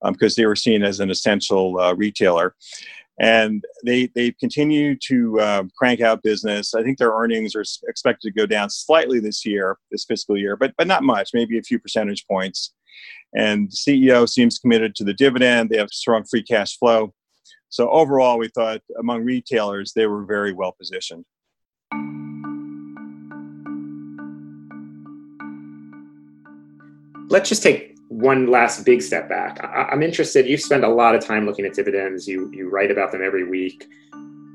because 0.05 0.39
um, 0.39 0.41
they 0.41 0.47
were 0.47 0.57
seen 0.57 0.83
as 0.83 1.01
an 1.01 1.11
essential 1.11 1.81
uh, 1.81 1.93
retailer 1.95 2.55
and 3.21 3.63
they 3.85 4.07
they 4.15 4.33
continue 4.33 4.97
to 4.97 5.39
uh, 5.39 5.63
crank 5.77 6.01
out 6.01 6.23
business. 6.23 6.75
I 6.75 6.83
think 6.83 6.97
their 6.97 7.13
earnings 7.13 7.55
are 7.55 7.63
expected 7.87 8.29
to 8.29 8.33
go 8.33 8.47
down 8.47 8.71
slightly 8.71 9.21
this 9.21 9.45
year, 9.45 9.77
this 9.91 10.07
fiscal 10.07 10.39
year, 10.39 10.57
but 10.57 10.73
but 10.79 10.87
not 10.87 11.05
much, 11.05 11.31
maybe 11.35 11.59
a 11.59 11.63
few 11.63 11.79
percentage 11.79 12.27
points. 12.27 12.73
And 13.35 13.71
the 13.71 13.77
CEO 13.77 14.29
seems 14.29 14.59
committed 14.59 14.95
to 14.97 15.05
the 15.05 15.13
dividend. 15.13 15.69
They 15.69 15.77
have 15.77 15.91
strong 15.91 16.25
free 16.25 16.43
cash 16.43 16.79
flow. 16.79 17.15
So 17.69 17.89
overall, 17.91 18.39
we 18.39 18.49
thought 18.49 18.81
among 18.99 19.23
retailers 19.23 19.93
they 19.93 20.07
were 20.07 20.25
very 20.25 20.53
well 20.53 20.73
positioned. 20.73 21.25
Let's 27.29 27.49
just 27.49 27.63
take 27.63 28.00
one 28.11 28.49
last 28.49 28.85
big 28.85 29.01
step 29.01 29.29
back. 29.29 29.63
I, 29.63 29.89
am 29.93 30.03
interested. 30.03 30.45
You 30.47 30.57
spend 30.57 30.83
a 30.83 30.89
lot 30.89 31.15
of 31.15 31.25
time 31.25 31.47
looking 31.47 31.65
at 31.65 31.75
dividends. 31.75 32.27
You 32.27 32.51
you 32.53 32.69
write 32.69 32.91
about 32.91 33.13
them 33.13 33.23
every 33.23 33.49
week. 33.49 33.87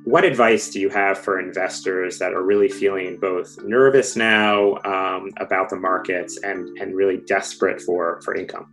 What 0.03 0.25
advice 0.25 0.69
do 0.69 0.79
you 0.79 0.89
have 0.89 1.17
for 1.17 1.39
investors 1.39 2.19
that 2.19 2.33
are 2.33 2.43
really 2.43 2.67
feeling 2.67 3.17
both 3.17 3.57
nervous 3.63 4.15
now 4.17 4.75
um, 4.83 5.31
about 5.38 5.69
the 5.69 5.77
markets 5.77 6.38
and 6.43 6.77
and 6.79 6.95
really 6.95 7.17
desperate 7.27 7.81
for 7.81 8.21
for 8.24 8.35
income? 8.35 8.69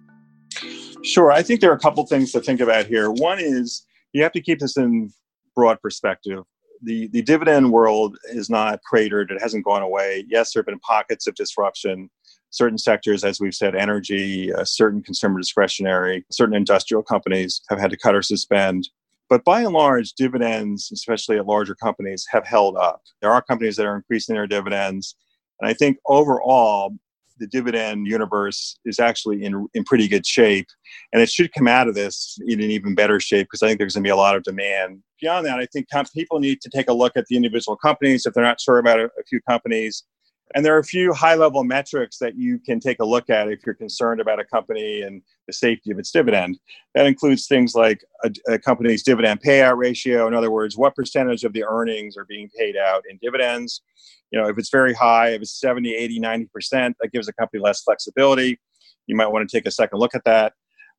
Sure. 1.05 1.31
I 1.31 1.43
think 1.43 1.61
there 1.61 1.71
are 1.71 1.77
a 1.77 1.81
couple 1.81 2.05
things 2.07 2.33
to 2.33 2.41
think 2.41 2.61
about 2.61 2.87
here. 2.87 3.11
One 3.11 3.39
is 3.39 3.87
you 4.13 4.25
have 4.25 4.33
to 4.33 4.41
keep 4.41 4.59
this 4.59 4.77
in 4.77 5.13
broad 5.55 5.81
perspective. 5.81 6.43
the, 6.83 7.07
the 7.09 7.23
dividend 7.23 7.71
world 7.71 8.17
is 8.31 8.51
not 8.51 8.83
cratered. 8.83 9.31
It 9.31 9.41
hasn't 9.41 9.65
gone 9.65 9.83
away. 9.83 10.25
Yes, 10.29 10.53
there 10.53 10.61
have 10.61 10.67
been 10.67 10.81
pockets 10.81 11.29
of 11.29 11.35
disruption. 11.37 12.11
Certain 12.53 12.79
sectors, 12.79 13.25
as 13.25 13.41
we've 13.41 13.55
said, 13.55 13.75
energy, 13.75 14.53
uh, 14.53 14.65
certain 14.65 15.03
consumer 15.03 15.41
discretionary, 15.41 16.25
certain 16.31 16.55
industrial 16.55 17.03
companies 17.03 17.63
have 17.69 17.81
had 17.81 17.91
to 17.91 17.97
cut 17.97 18.15
or 18.15 18.23
suspend. 18.23 18.89
But 19.29 19.43
by 19.43 19.63
and 19.63 19.73
large, 19.73 20.13
dividends, 20.13 20.91
especially 20.93 21.39
at 21.39 21.47
larger 21.47 21.75
companies, 21.75 22.27
have 22.31 22.47
held 22.47 22.77
up. 22.77 23.01
There 23.23 23.33
are 23.33 23.41
companies 23.41 23.77
that 23.77 23.87
are 23.87 23.97
increasing 23.97 24.35
their 24.35 24.47
dividends. 24.47 25.17
And 25.61 25.69
I 25.69 25.73
think 25.73 25.97
overall, 26.07 26.95
the 27.39 27.47
dividend 27.47 28.07
universe 28.07 28.79
is 28.85 29.01
actually 29.01 29.43
in, 29.43 29.67
in 29.75 29.85
pretty 29.85 30.07
good 30.07 30.27
shape. 30.27 30.67
And 31.13 31.23
it 31.23 31.31
should 31.31 31.53
come 31.53 31.67
out 31.67 31.89
of 31.89 31.95
this 31.95 32.39
in 32.47 32.61
an 32.61 32.71
even 32.71 32.95
better 32.95 33.19
shape 33.19 33.47
because 33.47 33.63
I 33.63 33.69
think 33.69 33.79
there's 33.79 33.95
going 33.95 34.05
to 34.05 34.07
be 34.07 34.13
a 34.13 34.17
lot 34.17 34.37
of 34.37 34.43
demand. 34.43 35.03
Beyond 35.21 35.47
that, 35.47 35.59
I 35.59 35.67
think 35.67 35.89
people 36.15 36.39
need 36.39 36.61
to 36.61 36.71
take 36.71 36.89
a 36.89 36.93
look 36.93 37.17
at 37.17 37.27
the 37.27 37.37
individual 37.37 37.77
companies 37.77 38.27
if 38.27 38.35
they're 38.35 38.45
not 38.45 38.61
sure 38.61 38.79
about 38.79 39.01
a, 39.01 39.05
a 39.05 39.25
few 39.29 39.41
companies. 39.49 40.05
And 40.55 40.65
there 40.65 40.75
are 40.75 40.81
a 40.81 40.85
few 40.85 41.13
high 41.13 41.35
level 41.35 41.65
metrics 41.65 42.19
that 42.19 42.37
you 42.37 42.59
can 42.59 42.81
take 42.81 43.01
a 43.01 43.05
look 43.05 43.31
at 43.31 43.49
if 43.49 43.61
you're 43.65 43.75
concerned 43.75 44.21
about 44.21 44.41
a 44.41 44.45
company 44.45 45.03
and 45.03 45.23
the 45.47 45.53
safety 45.53 45.91
of 45.91 45.99
its 45.99 46.11
dividend. 46.11 46.59
That 46.95 47.07
includes 47.07 47.47
things 47.47 47.75
like 47.75 48.05
a, 48.25 48.31
a, 48.49 48.59
company's 48.59 49.03
dividend 49.03 49.41
payout 49.43 49.77
ratio. 49.77 50.27
In 50.27 50.35
other 50.35 50.51
words, 50.51 50.77
what 50.77 50.95
percentage 50.95 51.45
of 51.45 51.53
the 51.53 51.65
earnings 51.65 52.17
are 52.17 52.27
being 52.27 52.49
paid 52.59 52.77
out 52.77 53.03
in 53.09 53.19
dividends? 53.23 53.83
You 54.31 54.41
know, 54.41 54.49
if 54.49 54.59
it's 54.59 54.71
very 54.71 54.95
high, 54.95 55.31
if 55.31 55.43
it's 55.43 55.59
70, 55.59 55.95
80, 55.95 56.21
90%, 56.21 56.95
that 57.01 57.13
gives 57.13 57.29
a 57.29 57.33
company 57.33 57.63
less 57.63 57.83
flexibility. 57.83 58.61
You 59.07 59.17
might 59.17 59.29
want 59.29 59.49
to 59.49 59.57
take 59.57 59.67
a 59.67 59.71
second 59.71 59.99
look 59.99 60.15
at 60.15 60.25
that. 60.25 60.53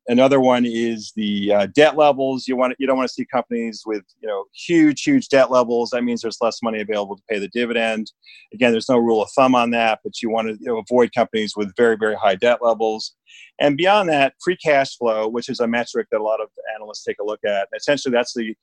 Another 0.06 0.38
one 0.38 0.66
is 0.66 1.12
the 1.16 1.52
uh, 1.52 1.66
debt 1.74 1.96
levels. 1.96 2.46
You 2.46 2.56
want 2.56 2.74
you 2.78 2.86
don't 2.86 2.96
want 2.98 3.08
to 3.08 3.12
see 3.12 3.24
companies 3.24 3.84
with 3.86 4.02
you 4.20 4.28
know 4.28 4.44
huge 4.52 5.02
huge 5.02 5.28
debt 5.28 5.50
levels. 5.50 5.90
That 5.90 6.04
means 6.04 6.20
there's 6.20 6.38
less 6.42 6.62
money 6.62 6.80
available 6.80 7.16
to 7.16 7.22
pay 7.28 7.38
the 7.38 7.48
dividend. 7.48 8.12
Again, 8.52 8.72
there's 8.72 8.88
no 8.88 8.98
rule 8.98 9.22
of 9.22 9.30
thumb 9.30 9.54
on 9.54 9.70
that, 9.70 10.00
but 10.04 10.20
you 10.20 10.28
want 10.28 10.48
to 10.48 10.54
you 10.60 10.66
know, 10.66 10.78
avoid 10.78 11.14
companies 11.14 11.54
with 11.56 11.74
very 11.76 11.96
very 11.96 12.16
high 12.16 12.34
debt 12.34 12.58
levels. 12.60 13.14
And 13.58 13.78
beyond 13.78 14.10
that, 14.10 14.34
free 14.42 14.56
cash 14.56 14.96
flow, 14.96 15.26
which 15.26 15.48
is 15.48 15.60
a 15.60 15.66
metric 15.66 16.08
that 16.10 16.20
a 16.20 16.22
lot 16.22 16.40
of 16.40 16.48
analysts 16.74 17.04
take 17.04 17.16
a 17.18 17.24
look 17.24 17.40
at. 17.46 17.68
Essentially, 17.74 18.12
that's 18.12 18.34
the 18.34 18.54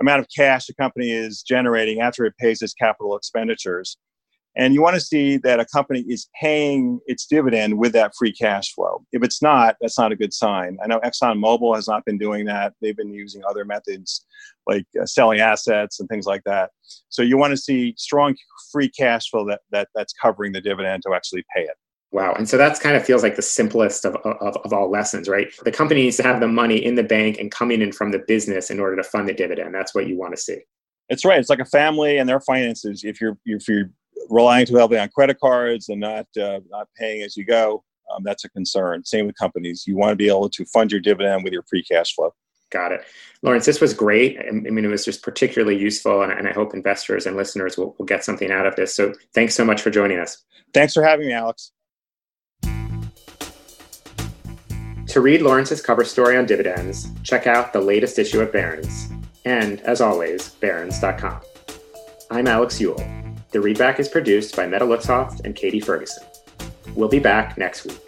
amount 0.00 0.20
of 0.20 0.26
cash 0.36 0.68
a 0.68 0.74
company 0.74 1.10
is 1.10 1.42
generating 1.42 2.00
after 2.00 2.26
it 2.26 2.36
pays 2.38 2.60
its 2.60 2.74
capital 2.74 3.16
expenditures. 3.16 3.96
And 4.54 4.74
you 4.74 4.82
want 4.82 4.94
to 4.94 5.00
see 5.00 5.38
that 5.38 5.60
a 5.60 5.64
company 5.64 6.04
is 6.08 6.28
paying 6.38 7.00
its 7.06 7.26
dividend 7.26 7.78
with 7.78 7.92
that 7.92 8.12
free 8.16 8.32
cash 8.32 8.74
flow. 8.74 9.04
If 9.12 9.22
it's 9.22 9.40
not, 9.40 9.76
that's 9.80 9.98
not 9.98 10.12
a 10.12 10.16
good 10.16 10.34
sign. 10.34 10.76
I 10.82 10.86
know 10.88 11.00
ExxonMobil 11.00 11.74
has 11.74 11.88
not 11.88 12.04
been 12.04 12.18
doing 12.18 12.44
that. 12.46 12.74
They've 12.82 12.96
been 12.96 13.14
using 13.14 13.42
other 13.48 13.64
methods 13.64 14.26
like 14.66 14.86
uh, 15.00 15.06
selling 15.06 15.40
assets 15.40 16.00
and 16.00 16.08
things 16.08 16.26
like 16.26 16.44
that. 16.44 16.70
So 17.08 17.22
you 17.22 17.38
want 17.38 17.52
to 17.52 17.56
see 17.56 17.94
strong 17.96 18.36
free 18.70 18.90
cash 18.90 19.30
flow 19.30 19.46
that, 19.46 19.60
that 19.70 19.88
that's 19.94 20.12
covering 20.12 20.52
the 20.52 20.60
dividend 20.60 21.02
to 21.04 21.14
actually 21.14 21.44
pay 21.54 21.62
it. 21.62 21.76
Wow. 22.12 22.34
And 22.34 22.46
so 22.46 22.58
that's 22.58 22.78
kind 22.78 22.94
of 22.94 23.04
feels 23.04 23.22
like 23.22 23.36
the 23.36 23.42
simplest 23.42 24.04
of, 24.04 24.16
of, 24.16 24.58
of, 24.58 24.72
all 24.74 24.90
lessons, 24.90 25.30
right? 25.30 25.50
The 25.64 25.72
company 25.72 26.02
needs 26.02 26.18
to 26.18 26.22
have 26.22 26.40
the 26.40 26.46
money 26.46 26.76
in 26.76 26.94
the 26.94 27.02
bank 27.02 27.38
and 27.38 27.50
coming 27.50 27.80
in 27.80 27.90
from 27.90 28.10
the 28.12 28.18
business 28.18 28.70
in 28.70 28.78
order 28.78 28.96
to 28.96 29.02
fund 29.02 29.26
the 29.26 29.32
dividend. 29.32 29.74
That's 29.74 29.94
what 29.94 30.06
you 30.06 30.18
want 30.18 30.36
to 30.36 30.40
see. 30.40 30.58
It's 31.08 31.24
right. 31.24 31.38
It's 31.38 31.48
like 31.48 31.58
a 31.58 31.64
family 31.64 32.18
and 32.18 32.28
their 32.28 32.40
finances. 32.40 33.02
If 33.02 33.18
you're 33.18 33.38
if 33.46 33.66
you're 33.66 33.90
relying 34.28 34.66
too 34.66 34.76
heavily 34.76 34.98
on 34.98 35.08
credit 35.08 35.38
cards 35.40 35.88
and 35.88 36.00
not 36.00 36.26
uh, 36.40 36.60
not 36.70 36.88
paying 36.96 37.22
as 37.22 37.36
you 37.36 37.44
go, 37.44 37.84
um, 38.14 38.22
that's 38.24 38.44
a 38.44 38.50
concern. 38.50 39.04
Same 39.04 39.26
with 39.26 39.36
companies. 39.36 39.84
You 39.86 39.96
want 39.96 40.12
to 40.12 40.16
be 40.16 40.28
able 40.28 40.48
to 40.50 40.64
fund 40.66 40.90
your 40.92 41.00
dividend 41.00 41.44
with 41.44 41.52
your 41.52 41.64
free 41.68 41.82
cash 41.82 42.14
flow. 42.14 42.34
Got 42.70 42.92
it. 42.92 43.04
Lawrence, 43.42 43.66
this 43.66 43.80
was 43.80 43.92
great. 43.92 44.38
I 44.38 44.50
mean, 44.50 44.84
it 44.84 44.88
was 44.88 45.04
just 45.04 45.22
particularly 45.22 45.78
useful, 45.78 46.22
and, 46.22 46.32
and 46.32 46.48
I 46.48 46.52
hope 46.52 46.72
investors 46.72 47.26
and 47.26 47.36
listeners 47.36 47.76
will, 47.76 47.94
will 47.98 48.06
get 48.06 48.24
something 48.24 48.50
out 48.50 48.66
of 48.66 48.76
this. 48.76 48.94
So 48.94 49.12
thanks 49.34 49.54
so 49.54 49.64
much 49.64 49.82
for 49.82 49.90
joining 49.90 50.18
us. 50.18 50.42
Thanks 50.72 50.94
for 50.94 51.02
having 51.02 51.26
me, 51.26 51.32
Alex. 51.32 51.72
To 55.08 55.20
read 55.20 55.42
Lawrence's 55.42 55.82
cover 55.82 56.04
story 56.04 56.38
on 56.38 56.46
dividends, 56.46 57.08
check 57.22 57.46
out 57.46 57.74
the 57.74 57.80
latest 57.82 58.18
issue 58.18 58.40
of 58.40 58.50
Barron's. 58.50 59.10
And, 59.44 59.82
as 59.82 60.00
always, 60.00 60.48
barrons.com. 60.48 61.40
I'm 62.30 62.46
Alex 62.46 62.80
Eule. 62.80 63.21
The 63.52 63.58
readback 63.58 64.00
is 64.00 64.08
produced 64.08 64.56
by 64.56 64.66
Mette 64.66 64.80
Lutzhoft 64.80 65.44
and 65.44 65.54
Katie 65.54 65.78
Ferguson. 65.78 66.24
We'll 66.94 67.10
be 67.10 67.18
back 67.18 67.58
next 67.58 67.84
week. 67.84 68.00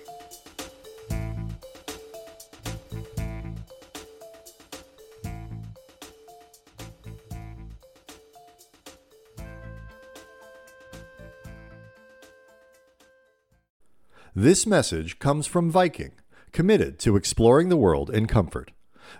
This 14.34 14.66
message 14.66 15.18
comes 15.18 15.46
from 15.46 15.70
Viking, 15.70 16.12
committed 16.52 16.98
to 17.00 17.16
exploring 17.16 17.68
the 17.68 17.76
world 17.76 18.08
in 18.08 18.26
comfort. 18.26 18.72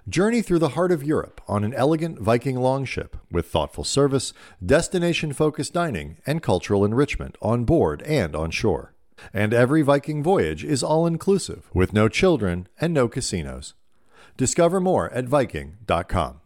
Journey 0.08 0.40
through 0.40 0.58
the 0.58 0.70
heart 0.70 0.90
of 0.90 1.04
Europe 1.04 1.42
on 1.46 1.64
an 1.64 1.74
elegant 1.74 2.18
Viking 2.18 2.56
longship 2.56 3.16
with 3.34 3.46
thoughtful 3.46 3.84
service, 3.84 4.32
destination 4.64 5.32
focused 5.32 5.74
dining, 5.74 6.16
and 6.26 6.42
cultural 6.42 6.84
enrichment 6.84 7.36
on 7.42 7.64
board 7.64 8.02
and 8.02 8.34
on 8.34 8.50
shore. 8.50 8.94
And 9.32 9.52
every 9.52 9.82
Viking 9.82 10.22
voyage 10.22 10.64
is 10.64 10.82
all 10.82 11.06
inclusive 11.06 11.68
with 11.74 11.92
no 11.92 12.08
children 12.08 12.68
and 12.80 12.94
no 12.94 13.08
casinos. 13.08 13.74
Discover 14.36 14.80
more 14.80 15.12
at 15.12 15.26
Viking.com. 15.26 16.40